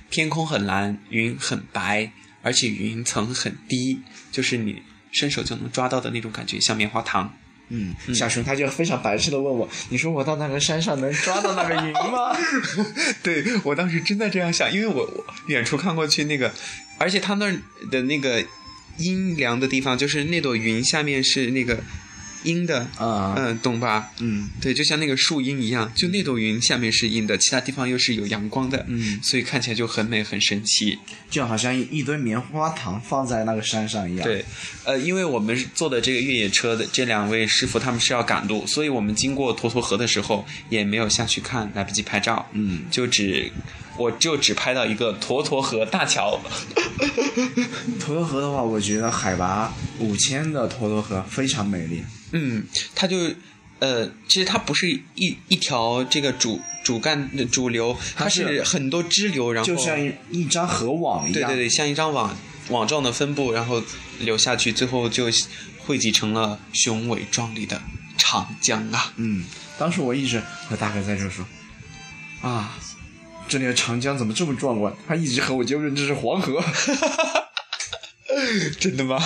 [0.10, 4.02] 天空很蓝，云很白，而且云层很低，
[4.32, 7.38] 就是你伸手就能抓到的那种感觉，像棉花糖。
[7.70, 12.36] 嗯，小熊他就非常白痴的问我：“你说我到那个山上能抓到那个云吗？
[13.24, 16.54] 对我当时真的这样想，因为我我远处看过去那个，
[17.00, 17.58] 而且他那儿
[17.90, 18.44] 的那个
[19.00, 21.80] 阴凉的地方，就是那朵云下面是那个
[22.46, 24.12] 阴的，？”啊，嗯，懂吧？
[24.20, 30.98] 嗯对，就像那个树荫一样，就那朵云下面是阴的，其他地方又是有阳光的，嗯，所以看起来就很美很神奇。
[31.30, 34.46] 就好像一堆棉花糖放在那个山上一样。，对，
[34.86, 43.52] 呃，因为我们坐的这个越野车的这两位师傅他们是要赶路，所以我们经过沱沱河的时候也没有下去看，来不及拍照，嗯，就只
[43.98, 46.40] 我就只拍到一个沱沱河大桥。
[48.00, 52.04] 沱沱河的话，我觉得海拔五千的沱沱河非常美丽。
[52.32, 53.18] 嗯，它就
[53.80, 61.50] 呃，其实它不是一一条这个主主干主流，它它是是很多支流，然后就像一一张河网一样。
[61.50, 62.36] 对对对，像一张网
[62.70, 63.82] 网状的分布，然后
[64.20, 65.26] 流下去，最后就
[65.80, 67.82] 汇集成了雄伟壮丽的
[68.18, 69.14] 长江啊！
[69.18, 69.46] 嗯，
[69.78, 71.46] 当时我一直和大哥在这说，
[72.42, 72.76] 啊，
[73.56, 74.94] 这里的长江怎么这么壮观？
[75.08, 76.62] 他一直和我纠正这是黄河。
[78.82, 79.18] 真的吗？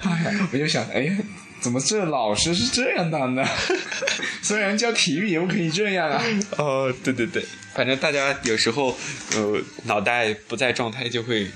[0.00, 1.14] 哎呀，我就想，哎呀，
[1.60, 3.46] 怎么这老师是这样当的？
[4.40, 6.22] 虽然教体育也不可以这样啊。
[6.56, 8.96] 哦，对对对，反正大家有时候
[9.36, 11.50] 呃脑袋不在状态就会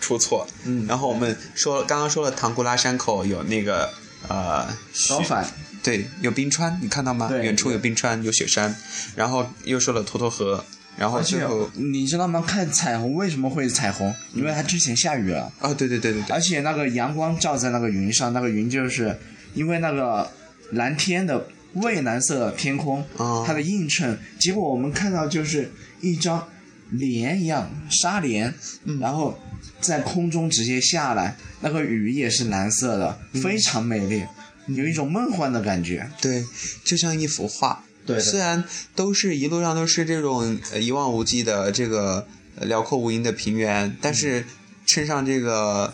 [0.00, 0.46] 出错。
[0.64, 3.92] 嗯然后我们说刚刚说了唐古拉山口有那个
[4.28, 5.44] 呃雪高反，
[5.82, 7.28] 对，有冰川，你看到吗？
[7.32, 8.76] 远处有冰川，有雪山，
[9.16, 10.64] 然后又说了沱沱河，
[10.96, 12.44] 然后最后你知道吗？
[12.46, 14.14] 看彩虹为什么会彩虹？
[14.34, 15.50] 因为它之前下雨了。
[15.58, 19.18] 啊，对对对对对，而且那个阳光照在那个云上，那个云就是
[19.54, 20.30] 因为那个
[20.72, 26.46] 蓝天的蔚蓝色天空，哦它的映衬，结果我们看到就是一张
[26.90, 28.52] 帘一样纱帘，
[28.84, 29.38] 嗯然后
[29.80, 34.24] 在空中直接下来，那个雨也是蓝色的，嗯非常美丽，
[34.66, 36.06] 有一种梦幻的感觉。
[36.20, 36.44] 对，
[36.84, 37.82] 就像一幅画。
[38.06, 38.22] 对的。
[38.22, 38.62] 虽然
[38.94, 42.26] 都是一路上都是这种呃一望无际的这个
[42.56, 44.44] 呃辽阔无垠的平原，但是
[44.86, 45.92] 衬上这个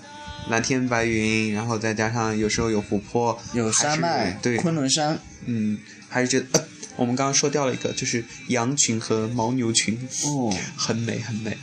[0.48, 5.78] 蓝天白云，然后再加上有时候有湖泊，有山脉，对，昆仑山，嗯，
[6.08, 6.64] 还是觉得、呃、
[6.96, 11.56] 我们刚刚说掉了一个，就是羊群和牦牛群，哦，很美很美。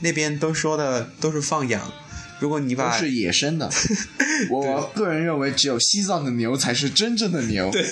[0.00, 1.92] 那边都说的都是放养，
[2.38, 3.68] 如果你都是野生的。
[4.50, 7.70] 我个人认为，只有西藏的牛才是真正的牛。
[7.70, 7.84] 对，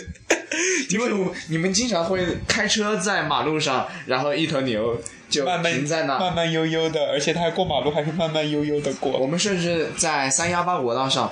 [0.90, 6.18] 因为我你们经常会开车在马路上，然后一头牛就慢慢停在那。
[6.18, 9.26] 慢慢悠悠的，而且它过马路还是慢慢悠悠的过我。
[9.26, 11.30] 们甚至在三幺八国道上，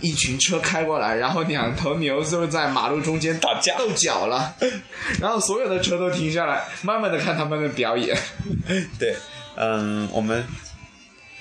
[0.00, 4.54] 一群车开过来，然后两头牛就在马路中间打架斗角了，
[5.20, 8.16] 然后所有的车都停下来，慢慢的看他们的表演。
[8.98, 9.16] 对，
[9.56, 10.44] 嗯，我们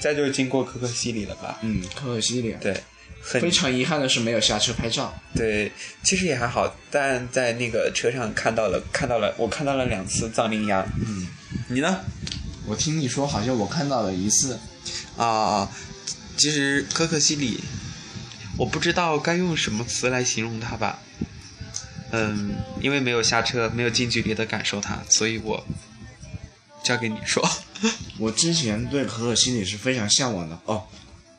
[0.05, 1.57] 再就是经过可可西里了吧？
[1.63, 2.55] 嗯，可可西里。
[2.61, 2.79] 对，
[3.23, 5.11] 很非常遗憾的是没有下车拍照。
[5.33, 5.71] 对，
[6.03, 10.87] 其实也还好，但在那个车上看到了，看到了，我看到了两次藏羚羊。
[11.03, 11.27] 嗯，
[11.69, 12.01] 你呢？
[12.67, 14.59] 我听你说，好像我看到了一次。
[15.17, 15.67] 啊，
[16.37, 17.63] 其实可可西里，
[18.59, 20.99] 我不知道该用什么词来形容它吧。
[22.11, 25.65] 嗯，因为没有下车，没有近距离的感受它，所以我
[26.85, 27.43] 交给你说。
[28.17, 30.83] 我之前对可可西里是非常向往的哦，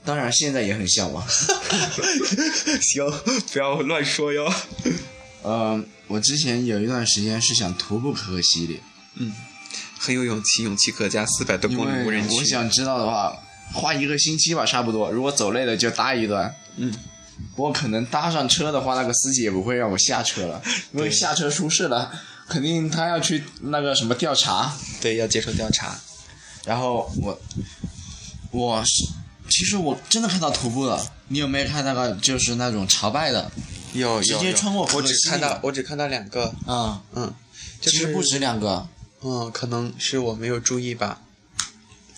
[0.05, 1.27] 当然现在也很向往。
[2.83, 3.11] 行，
[3.53, 4.53] 不要乱说哟。
[5.43, 8.81] 呃，我之前有一段时间是想徒步可可西里，
[9.15, 9.33] 嗯，
[9.99, 12.35] 很有勇气，勇气可嘉，四百多公里无人区。
[12.35, 13.33] 为我想知道的话，
[13.73, 15.11] 花一个星期吧，差不多。
[15.11, 16.55] 如果走累了就搭一段。
[16.77, 16.93] 嗯，
[17.55, 20.61] 不过可能搭上车的话，那个司机也不会让我下车了，
[20.93, 22.13] 因为下车出事了，
[22.49, 24.75] 肯定他要去那个什么调查。
[25.01, 25.99] 对，要接受调查。
[26.65, 27.41] 然后我，
[28.51, 29.05] 我是，
[29.49, 31.13] 其实我真的看到徒步了。
[31.29, 33.51] 你有没有看那个就是那种朝拜的？
[33.93, 37.33] 有直接穿过可我只看到我只看到两个，啊、嗯，
[37.81, 38.87] 就是其实不止两个。
[39.23, 41.23] 嗯，可能是我没有注意吧。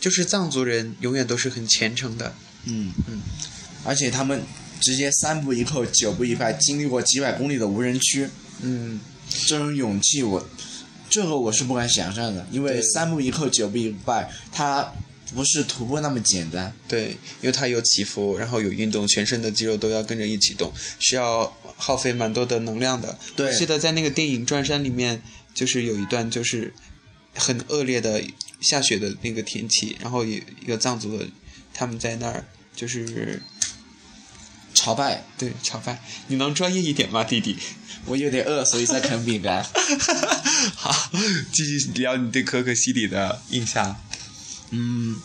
[0.01, 3.21] 就是藏族人永远都是很虔诚的，嗯嗯，
[3.85, 4.43] 而且他们
[4.81, 8.29] 直接三步一叩，九步一拜，经历过几百公里的无人区，
[8.61, 9.01] 嗯，
[9.47, 10.49] 这种勇气我，
[11.09, 14.93] 这个我是不敢想象的，因为三步一叩，九步一拜，它
[15.35, 16.73] 不是徒步那么简单。
[16.87, 17.11] 对，
[17.41, 23.19] 因为它有起伏，然后有运动，全身的肌肉都要跟着一起动，需要耗费蛮多的能量的。
[23.37, 25.23] 对记得在那个电影《转山》里面，
[25.55, 26.73] 就是有一段就是
[27.35, 28.23] 很恶劣的
[28.61, 31.27] 下雪的那个天气，然后有一个藏族的
[31.75, 33.41] 他们在那儿就是
[34.75, 36.01] 朝拜，对朝拜。
[36.29, 37.57] 你能专业一点吗，弟弟？
[38.07, 39.63] 我有点饿，所以在啃饼干。
[40.75, 41.11] 好，
[41.53, 43.97] 继续聊你对可可西里的印象。
[44.71, 45.17] 嗯，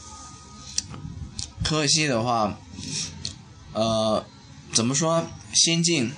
[1.64, 2.60] 可可西的话，
[3.74, 4.26] 呃，
[4.74, 5.28] 怎么说？
[5.54, 6.12] 仙境、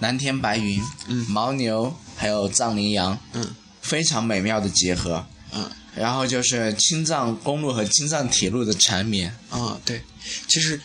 [0.00, 5.26] 蓝天白云、嗯牦牛，还有藏羚羊，嗯非常美妙的结合。
[5.52, 9.34] 嗯然后就是青藏公路和青藏铁路的缠绵。
[9.50, 10.02] 啊，对，
[10.46, 10.80] 其实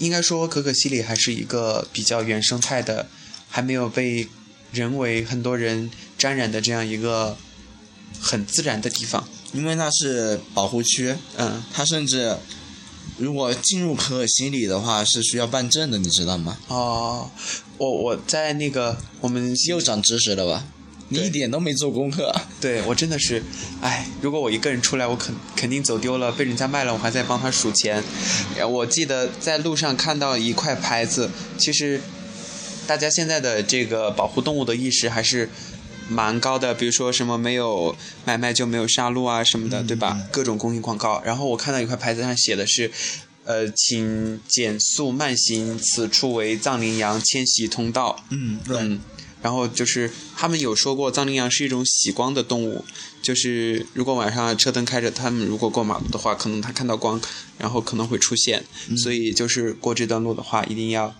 [0.00, 3.06] 应该说可可西里还是一个比较原生态的，
[3.48, 4.26] 还没有被
[4.72, 5.88] 人为很多人
[6.18, 7.36] 沾染的这样一个
[8.18, 9.28] 很自然的地方。
[9.52, 12.36] 因为那是保护区，嗯，它甚至
[13.18, 16.56] 如果进入可可西里的话是需要办证的，你知道吗？
[16.68, 17.30] 哦，
[17.76, 20.64] 我我在那个我们又长知识了吧？
[21.10, 22.34] 你一点都没做功课。
[22.60, 23.42] 对我真的是，
[23.82, 28.02] 哎，如果我一个人出来，我肯肯定走丢了，被人家卖了，我还在帮他数钱。
[28.56, 32.00] 呃我记得在路上看到一块牌子，其实
[32.86, 35.50] 大家现在的这个保护动物的意识还是
[36.08, 37.94] 蛮高的，比如说什么没有
[38.24, 40.18] 买卖就没有杀戮啊什么的，对吧？
[40.32, 41.22] 各种公益广告。
[41.24, 42.90] 然后我看到一块牌子上写的是。
[43.46, 48.22] 呃，请减速慢行，此处为藏羚羊迁徙通道。
[48.28, 49.00] 嗯，对嗯，
[49.42, 52.84] 然后就是他们有说过，藏羚羊是一种喜光的动物，
[53.22, 57.20] 就是如果晚上车灯开着，他们如果过马路的话，可能他看到光，
[57.58, 58.64] 然后可能会出现，
[59.02, 61.14] 所以就是过这段路的话，一定要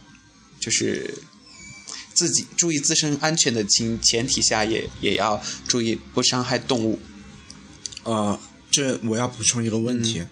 [0.58, 1.22] 就是
[2.12, 7.00] 自己注意自身安全的前前提下也，也要注意不伤害动物。
[8.04, 8.38] 呃，
[8.70, 10.22] 这我要补充一个问题，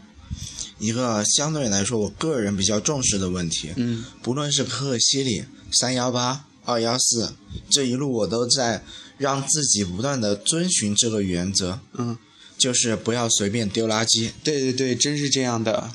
[0.78, 3.72] 一个相对来说我个人比较重视的问题。
[3.76, 7.32] 嗯不论是可可西里、三幺八、二幺四，
[7.70, 8.84] 这一路我都在
[9.16, 12.18] 让自己不断的遵循这个原则，嗯，
[12.58, 14.32] 就是不要随便丢垃圾。
[14.44, 15.90] 对对对，真是这样的。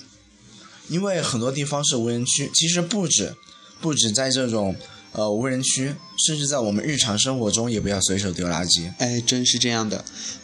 [0.89, 3.35] 因为很多地方是无人区，其实不止，
[3.79, 4.75] 不止在这种
[5.11, 5.93] 呃无人区，
[6.25, 8.91] 甚至在我们日常生活中也不要随手丢垃圾。
[8.97, 10.03] 哎，真是这样的，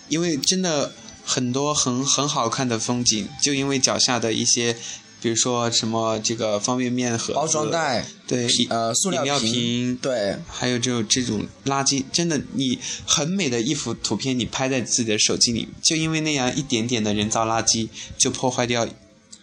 [0.10, 0.94] 因为真的
[1.26, 4.78] 很多很很好看的风景，就因为脚下的一些，
[5.22, 18.88] 比如说什么这个方便面盒、包装袋、对，呃塑料瓶瓶，对，还有这种这种垃圾，真的，你很美的一幅图片，你拍在自己的手机里，就因为那样一点点的人造垃圾，就破坏掉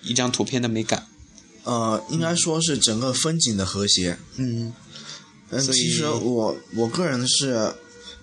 [0.02, 1.06] 一张图片的美感。
[1.64, 4.18] 呃，应该说是整个风景的和谐。
[4.36, 4.72] 嗯
[5.50, 7.74] 嗯，其实我我个人是，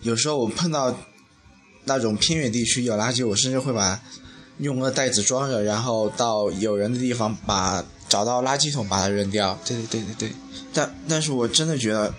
[0.01, 0.97] 有时候我碰到
[1.85, 4.01] 那种偏远地区有垃圾，我甚至会把
[4.59, 9.59] 用个袋子装着，然后到有人的地方把找到垃圾桶把它扔掉。
[9.65, 10.31] 对对对对对，
[10.73, 12.13] 但但是我真的觉得，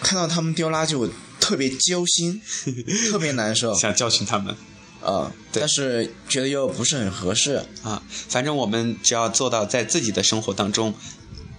[0.00, 1.08] 看到他们丢垃圾，我
[1.38, 2.40] 特别揪心，
[3.10, 3.74] 特别难受。
[3.74, 4.54] 想教训他们。
[5.00, 7.64] 呃，对但是觉得又不是很合适。
[7.84, 10.92] 啊，反正我们只要做到在自己的生活当中，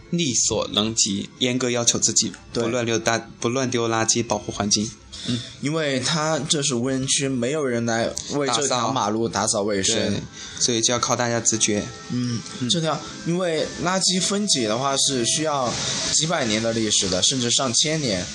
[0.09, 4.89] 力所能及，严格要求自己，不乱丢大不乱丢垃圾，保护环境。
[5.27, 10.21] 嗯因为它这是无人区，没有人来为这条马路打扫卫生。，
[10.59, 11.83] 所以就要靠大家自觉。
[12.09, 12.39] 嗯，
[12.69, 15.71] 这条因为垃圾分解的话是需要
[16.13, 18.25] 几百年的历史的，甚至上千年。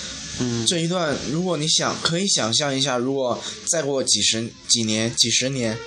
[0.41, 5.79] 嗯，这一段，如果你想可以想象一下，如果再过几十几年、几十年，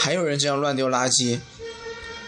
[0.00, 1.38] 还有人这样乱丢垃圾，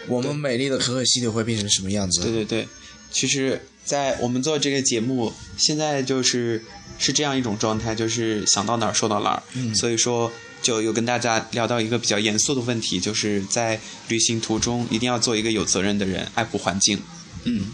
[0.07, 2.21] 我们美丽的可可西里会变成什么样子？
[2.21, 2.67] 对对对，
[3.13, 6.61] 其实，在我们做这个节目，现在就是
[6.97, 9.43] 是这样一种状态，就是想到哪儿说到哪儿。
[9.53, 10.31] 嗯所以说，
[10.63, 16.99] 就有跟大家聊到一个比较严肃的问题，就是在旅行途中一定要做一个有责任的人，爱护环境。
[17.43, 17.67] 嗯，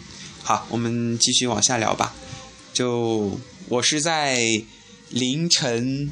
[0.44, 2.14] 好，我们继续往下聊吧。
[2.74, 4.62] 就我是在
[5.10, 6.12] 凌晨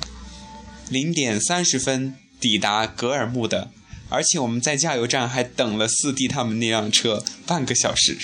[0.89, 3.71] 零点三十分抵达格尔木的，
[4.09, 8.17] 而且我们在加油站还等了四弟他们那辆车半个小时。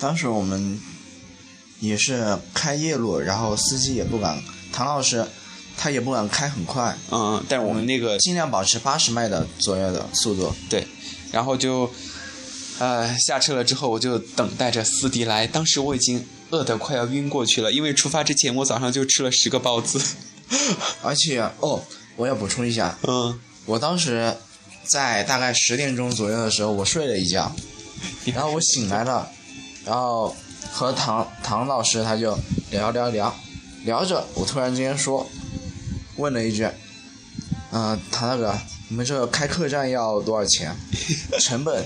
[0.00, 0.80] 当时我们
[1.78, 4.42] 也是开夜路，然后司机也不敢，
[4.72, 5.26] 唐老师
[5.76, 10.54] 他也不敢开很快，嗯，但是我们那个尽量保持八十迈的左右的速度。
[10.68, 10.86] 对，
[11.30, 11.90] 然后就
[12.78, 15.46] 呃下车了之后，我就等待着司机来。
[15.46, 20.00] 当时我已经饿得快要晕过去了，因为出发之前我早上就吃了十个包子。
[21.02, 21.82] 而且哦，
[22.16, 24.36] 我要补充一下，嗯，我当时
[24.84, 27.54] 在大概十点钟左右的时候，我睡了一觉，
[28.26, 29.30] 然后我醒来了，
[29.84, 30.34] 然后
[30.70, 32.38] 和唐唐老师他就
[32.70, 33.34] 聊聊聊，
[33.84, 35.26] 聊着，我突然之间说，
[36.16, 36.68] 问了一句，
[37.72, 38.54] 嗯、唐大哥，
[38.88, 40.74] 你们这个开客栈要多少钱？
[41.40, 41.84] 成本？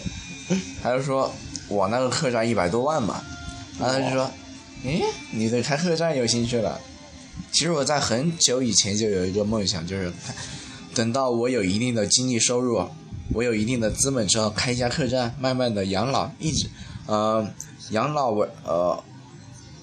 [0.82, 1.32] 他就说，
[1.68, 3.22] 我那个客栈一百多万嘛，
[3.78, 4.30] 然后他就说，
[4.84, 6.78] 诶，你对开客栈有兴趣了？
[7.52, 10.12] 其实我在很久以前就有一个梦想，就是
[10.94, 12.86] 等到我有一定的经济收入，
[13.32, 16.68] 我有一定的资本之后，开一家客栈，慢慢的养老，一直，
[17.06, 17.48] 呃，
[17.90, 19.02] 养老为呃，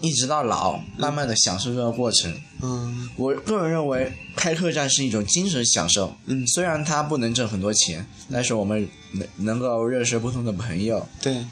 [0.01, 2.33] 一直到老，慢慢的享受这个过程。
[2.63, 6.13] 嗯我个人认为，开客栈是一种精神享受。
[6.25, 11.45] 嗯虽然它不能挣很多钱，但是我们能能够认识不同的朋友，对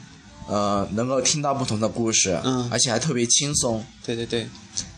[0.48, 3.84] 呃，能够听到不同的故事，嗯而且还特别轻松。
[4.04, 4.48] 对对对，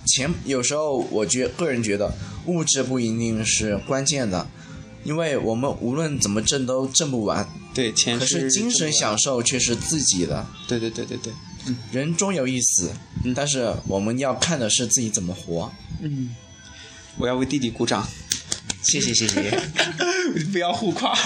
[0.07, 2.11] 钱有时候我觉个人觉得
[2.47, 4.47] 物质不一定是关键的，
[5.05, 10.47] 因为我们无论怎么挣都挣不完，对钱可是精神享受却是自己的。
[10.69, 11.33] 对对对对对，
[11.93, 12.93] 人终有一死，
[13.25, 15.73] 嗯但是我们要看的是自己怎么活。
[16.01, 16.35] 嗯，
[17.19, 18.07] 我要为弟弟鼓掌。
[18.83, 19.61] 谢谢谢谢。
[20.51, 21.17] 不要互夸。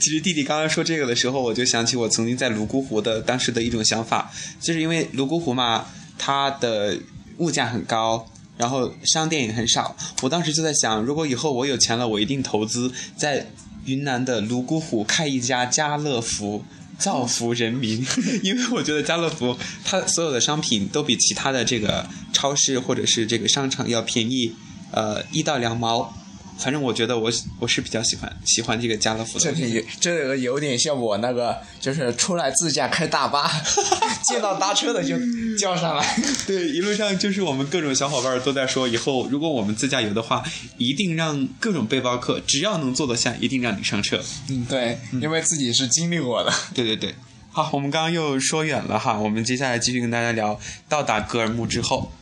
[0.00, 6.98] 其实弟弟刚刚说这个的时候，我就想起我曾经在泸沽湖的当时的一种想法，就是因为泸沽湖嘛，它的
[7.36, 8.26] 物价很高。
[8.56, 13.50] 然后商店也很少，我当时就在想，如果以后我有钱了，我一定投资在
[13.84, 16.64] 云南的泸沽湖开一家家乐福，
[16.98, 18.06] 造福人民。
[18.44, 24.54] 因为我觉得家乐福它所有的商品都比其他的这个超市或者是这个商场要便宜，
[24.90, 26.14] 呃，一到两毛。
[26.62, 29.44] 反正我觉得我我是比较喜欢喜欢这个家乐福的。
[29.44, 33.50] 这里这个有点像我那个，就是出来自驾开大巴，
[34.28, 35.16] 见到搭车的就
[35.58, 36.16] 叫上来。
[36.46, 40.44] 对，一路上就是我们各种小伙伴都在说，以后如果我们自驾游的话，
[40.78, 44.22] 一定让各种背包客只要能坐得下，一定让你上车。
[44.48, 46.52] 嗯，对，因为自己是经历过的。
[46.72, 47.14] 对对对，
[47.50, 50.58] 好，我们刚刚又说远了哈，我们接下来继续跟大家聊
[50.88, 52.12] 到达格尔木之后。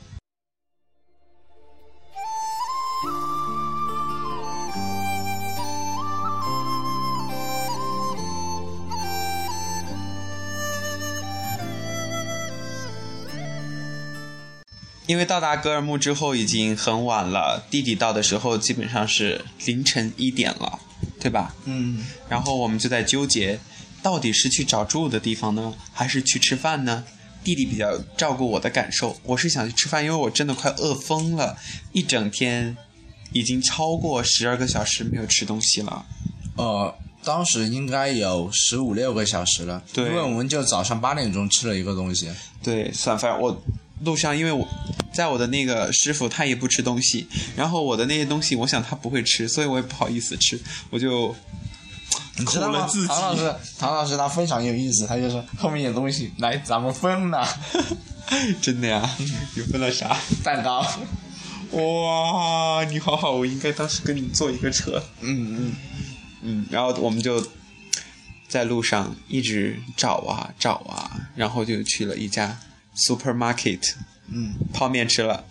[15.11, 20.78] 因为到达格尔木之后已经很晚了，弟弟到的时候基本上是凌晨一点了，
[21.18, 21.52] 对吧？
[21.64, 23.58] 嗯，然后我们就在纠结，
[24.04, 27.04] 到底是去找住的地方呢，还是去吃饭呢？
[27.42, 31.58] 弟弟比较照顾我的感受，我是想去吃饭，因为我真的快饿疯了，
[31.90, 32.76] 一整天
[33.32, 36.06] 已经超过十二个小时没有吃东西了。
[36.56, 36.94] 呃，
[37.24, 42.30] 当时应该有十五六个小时了，对因为我们就早上八点钟吃了一个东西。
[42.62, 43.61] 对，算饭我
[44.05, 44.66] 路上，因为我
[45.12, 47.26] 在我的那个师傅他也不吃东西，
[47.57, 51.34] 然后我的那些东西，我想他不会吃，所以我也不好意思吃，我就
[52.38, 53.09] 你知道吗苦了自己？
[53.09, 57.46] 唐老师，唐老师他非常有意思，他就说后面有东西来咱们分了，
[58.62, 59.09] 真的呀？
[59.57, 60.16] 有分了啥？
[60.42, 60.84] 蛋糕。
[61.72, 65.03] 哇，你好好，我应该当时跟你坐一个车。
[65.20, 65.72] 嗯嗯，
[66.42, 67.46] 嗯，然后我们就
[68.48, 72.59] 在路上一直找啊找啊，然后就去了一家
[72.97, 73.95] supermarket，
[74.32, 75.45] 嗯泡面吃了。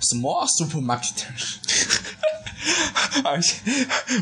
[0.00, 1.24] ，small supermarket。
[3.24, 3.56] 而且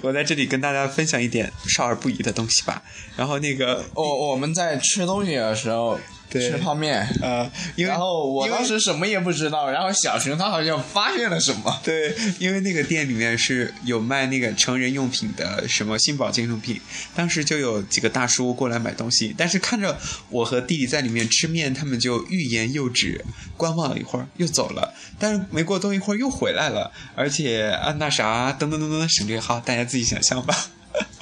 [0.03, 2.83] 我在这里跟大家分享一点少儿不宜的东西吧。
[3.17, 6.03] 然后那个，我我们在吃东西的时候，对
[6.41, 7.07] 吃泡面。
[7.22, 11.80] 呃，因为然后我当时什么也不知道，然后小熊他好像发现了什么。
[11.82, 16.80] 对，因为那个店里面是有卖那个成人用品的，什么性保健用品。
[17.14, 19.99] 当时就有几个大叔过来买东西，但是看着
[20.30, 23.24] 我和弟弟在里面吃面，他们就欲言又止，
[23.57, 24.95] 观望了一会儿又走了。
[25.18, 30.66] 但是没过多一会儿又回来了，而且啊那啥，噔噔噔噔省略号，大家自己想象吧。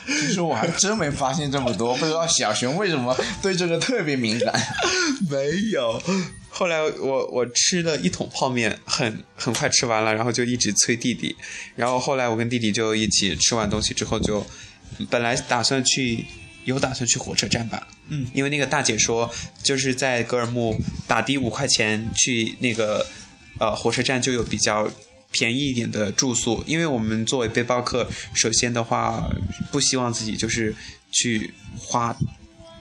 [0.06, 4.52] 其实我还真没发现这么多， 不知道小熊为什么对这个特别敏感。
[5.30, 6.02] 没有。
[6.50, 11.34] 后来我我吃了一桶泡面，很很快吃完了，然后就一直催弟弟。
[11.76, 14.44] 然后后来我跟弟弟就一起吃完东西之后就，
[15.08, 16.24] 本来打算去
[16.64, 19.30] 有打算去火车站吧，嗯，因为那个大姐说
[19.62, 23.06] 就是在格尔木打的五块钱去那个
[23.58, 24.90] 呃火车站就有比较。
[25.32, 29.28] 便宜一点的住宿，因为我们作为背包客，首先的话
[29.72, 30.76] 不希望自己就是
[31.10, 32.16] 去花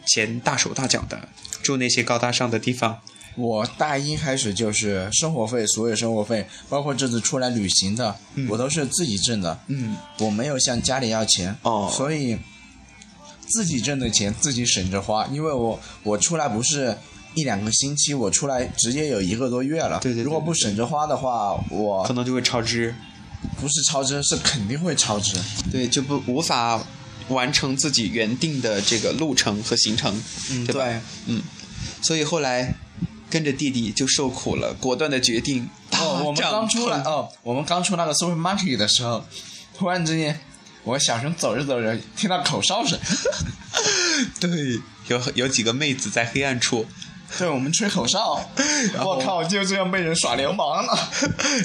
[0.05, 1.27] 钱大手大脚的
[1.63, 2.99] 住那些高大上的地方。
[3.37, 8.13] 我大一开始就是生活费，所有生活费，包括这次出来旅行的，
[8.49, 9.57] 我都是自己挣的。
[9.67, 12.37] 嗯，我没有向家里要钱，哦所以
[13.47, 15.25] 自己挣的钱自己省着花。
[15.27, 16.97] 因为我我出来不是
[17.33, 19.99] 一两个星期，我出来直接有一个多月了。
[20.01, 22.93] 对对对如果不省着花的话，我可能就会超支，
[23.59, 25.37] 不是超支，是肯定会超支。
[25.71, 26.81] 对，就不无法
[27.29, 30.13] 完成自己原定的这个路程和行程，
[30.51, 30.83] 嗯，对吧？
[30.83, 31.01] 对。
[31.27, 31.41] 嗯，
[32.01, 32.75] 所以后来
[33.29, 39.23] 跟着弟弟就受苦了，果断的决定搭哦，我们刚出来哦，我们刚出那个 supermarket 的时候，
[39.77, 40.37] 突然之间，
[40.83, 42.99] 我小声走着走着听到口哨声，
[44.41, 46.85] 对，有有几个妹子在黑暗处，
[47.37, 48.39] 对我们吹口哨，
[48.93, 51.11] 然后我靠，就这样被人耍流氓了。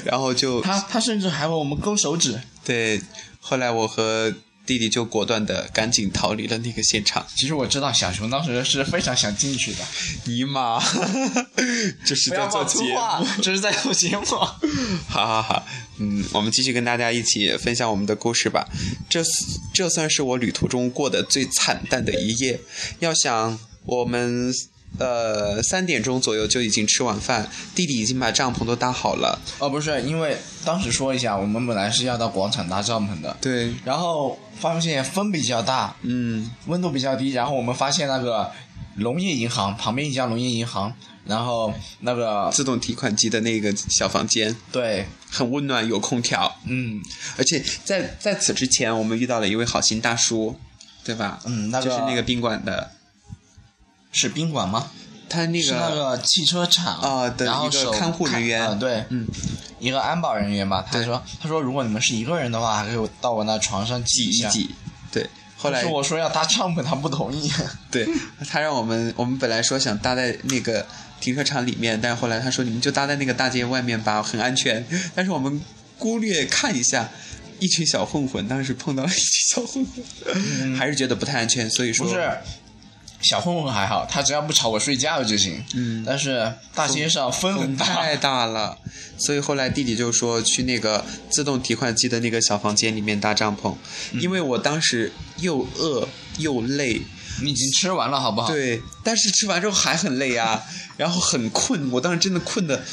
[0.05, 2.39] 然后就他他甚至还为我们勾手指。
[2.63, 3.01] 对，
[3.39, 4.33] 后来我和
[4.65, 7.25] 弟弟就果断的赶紧逃离了那个现场。
[7.35, 9.79] 其实我知道小熊当时是非常想进去的，
[10.25, 10.81] 尼玛，
[12.05, 12.99] 这是在做节目。，
[13.41, 14.25] 这是在做节目。
[14.25, 15.65] 好好好，
[15.99, 18.67] 嗯，我们继续跟大家一起分享我们的故事吧。
[19.09, 19.23] 这
[19.73, 22.59] 这算是我旅途中过得最惨淡的一夜。
[22.99, 24.53] 要想我们
[24.97, 29.39] 呃三点钟左右就已经吃晚饭，弟弟已经把帐篷都搭好了。
[29.59, 38.51] 哦，不是，因为当时说一下，我们本来是要到广场搭帐篷的，对，然后发现风比较大，嗯，温度比较低，然后我们发现那个
[38.95, 40.91] 农业银行旁边一家农业银行，
[41.25, 44.55] 然后那个自动提款机的那个小房间。
[44.71, 46.99] 对，很温暖，有空调，嗯。
[47.37, 50.55] 而且在在此之前，我们遇到了一位好心大叔，
[51.03, 51.39] 对吧？
[51.45, 52.89] 嗯，那个就是那个宾馆的，
[54.11, 54.91] 是宾馆吗？
[55.29, 59.27] 他那是那个汽车厂啊的一个看护人员对，嗯，
[59.77, 60.85] 一个安保人员吧。
[60.89, 64.69] 他说，他说如果你们是一个人的话，还可以到我那床上挤一挤，
[65.11, 65.29] 对。
[65.57, 67.51] 后来是我说要搭帐篷，他不同意。
[67.91, 68.07] 对
[68.47, 70.85] 他让我们，我们本来说想搭在那个
[71.19, 74.85] 停车场里面，但是后来他说你们就搭在那个大街外面吧，很安全。
[75.13, 75.59] 但是我们
[75.97, 77.09] 忽略看一下，
[77.59, 82.31] 一群小混混，当时碰到了一群小混混，还是觉得不太安全，所以说不是，
[83.21, 85.63] 小混混还好，他只要不吵我睡觉就行。
[85.75, 86.03] 嗯。
[86.05, 88.77] 但是大街上风很大，太大了，
[89.17, 93.75] 所以后来弟弟就说去那个自动提款机的那个小房间里面搭帐篷，
[94.13, 96.07] 因为我当时又饿
[96.37, 97.01] 又累，
[97.41, 100.63] 你已经吃完了好不好？，对，但是吃完之后还很累啊，
[100.95, 102.83] 然后很困，我当时真的困的，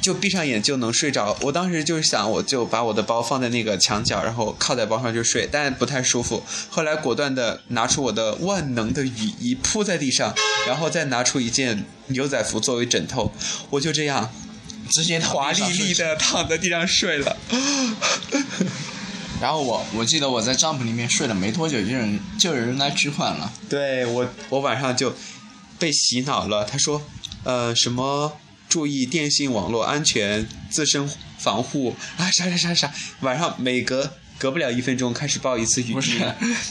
[0.00, 1.36] 就闭上眼就能睡着。
[1.40, 6.42] 我当时就是想，我就把我的包放在那个墙角，然后靠在包上就睡，但不太舒服。
[6.68, 10.34] 后来果断的拿出我的万能的雨衣铺在地上，
[10.66, 13.32] 然后再拿出一件牛仔服作为枕头，
[13.70, 14.30] 我就这样
[14.90, 17.36] 直接华丽丽的躺在地上睡了。
[19.40, 23.50] 然后我我记得我在帐篷里面睡了没多久，就有人就有人来取款了。
[23.70, 25.14] 对我，我晚上就
[25.78, 26.64] 被洗脑了。
[26.64, 27.00] 他说，
[27.44, 28.36] 呃，什么
[28.70, 31.06] 注意电信网络安全、自身
[31.36, 31.94] 防护。
[32.16, 32.90] 啊，啥啥啥啥，
[33.20, 35.94] 晚上每隔隔不了一分钟开始报一次语音。
[35.94, 36.12] 不是，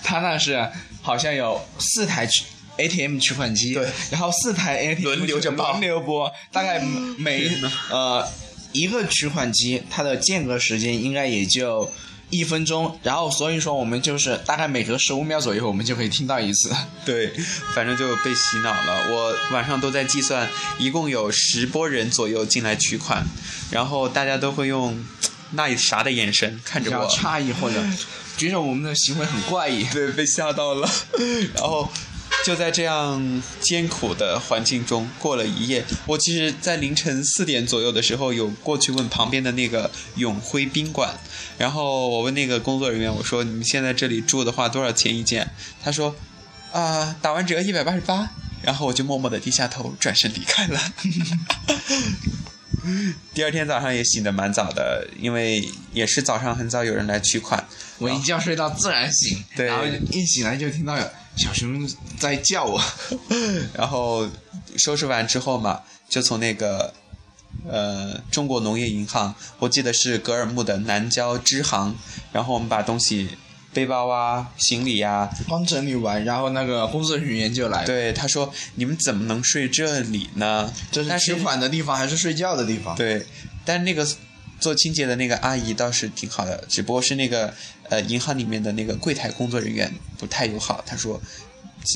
[0.03, 0.67] 他那是
[1.01, 2.45] 好像有四台取
[2.77, 5.71] ATM 取款机，对，然后四台 ATM 轮流着报。
[5.71, 6.79] 轮流播，大概
[7.17, 7.47] 每
[7.91, 8.25] 呃
[8.71, 11.91] 一个取款机它的间隔时间应该也就
[12.29, 16.71] 一分钟，然后所以说我们就是大概每隔十五秒左右我们就可以听到一次。
[17.05, 17.33] 对，
[17.73, 19.09] 反正就被洗脑了。
[19.09, 23.25] 我晚上都在计算，一共有十波人左右进来取款，
[23.71, 25.03] 然后大家都会用
[25.51, 27.83] 那啥的眼神看着我，诧异或者
[28.37, 29.83] 觉得我们的行为很怪异。
[29.91, 30.89] 对，被吓到了。
[31.55, 31.91] 然后
[32.45, 35.85] 就在这样艰苦的环境中过了一夜。
[36.05, 41.17] 我其实，在凌晨四点左右的时候，有过去问旁边的那个永辉宾馆，
[41.57, 45.49] 然后我问那个工作人员，我说：“你们现在这里住的话，多少钱一间？”
[45.83, 46.15] 他说
[46.71, 48.29] ：“啊、打完折一百八十八。”
[48.61, 50.79] 然后我就默默的低下头，转身离开了。
[53.33, 57.65] 第二天早上也醒得蛮早的，因为也是早上很早有人来取款。
[57.97, 62.81] 我一觉睡到自然醒，对然后一醒来就听到有小熊在叫我。
[63.73, 64.27] 然后
[64.77, 66.93] 收拾完之后嘛，就从那个
[67.67, 71.95] 呃中国农业银行，我记得是格尔木的南郊支行，
[72.31, 73.29] 然后我们把东西
[73.73, 80.71] 背包啊、行李呀、刚整理完，然后那个工作人员就来了。，对他说你们怎么能睡这里呢？
[80.91, 82.95] 这是但取款的地方还是睡觉的地方？
[82.95, 83.25] 对，
[83.63, 84.07] 但那个
[84.59, 87.53] 做清洁的那个阿姨倒是挺好的，只不过是那个
[87.89, 90.83] 呃银行里面的那个柜台工作人员不太友好。
[90.85, 91.21] 他说，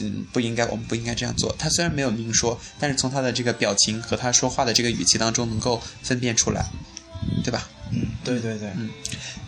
[0.01, 1.53] 嗯，不应该，我们不应该这样做。
[1.59, 6.65] 他虽然没有明说，但是从他的这个表情和他说话的这个语气当中能够分辨出来，
[7.43, 7.69] 对吧？
[7.91, 8.89] 嗯，对对对，嗯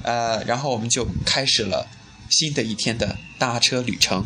[0.03, 1.87] 呃，然后我们就开始了
[2.29, 4.25] 新的一天的搭车旅程。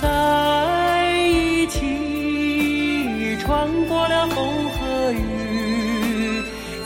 [0.00, 5.51] 在一起穿过了风和雨，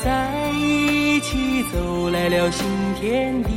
[0.06, 3.50] 在一起走来了新天地。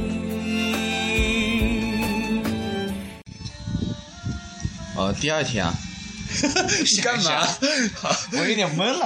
[4.95, 5.71] 哦，第二天啊，
[6.95, 7.47] 你干嘛？
[8.33, 9.05] 我有点懵了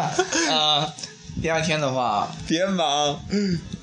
[0.56, 0.94] 啊、
[1.42, 3.20] 第二天的话，别忙，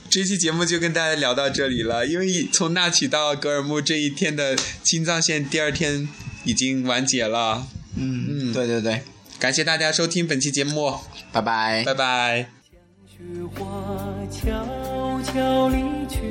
[0.09, 2.07] 这期节目就跟大家聊到这里了。
[2.07, 6.09] 因为从那曲到格尔木这一天的青藏线，第二天
[6.45, 7.67] 已经完结了。
[7.95, 9.03] 嗯嗯，对对对，
[9.39, 10.99] 感谢大家收听本期节目，
[11.31, 12.60] 拜拜拜拜。
[13.21, 13.67] 雪花
[14.31, 14.51] 悄
[15.25, 15.77] 悄离
[16.09, 16.30] 去，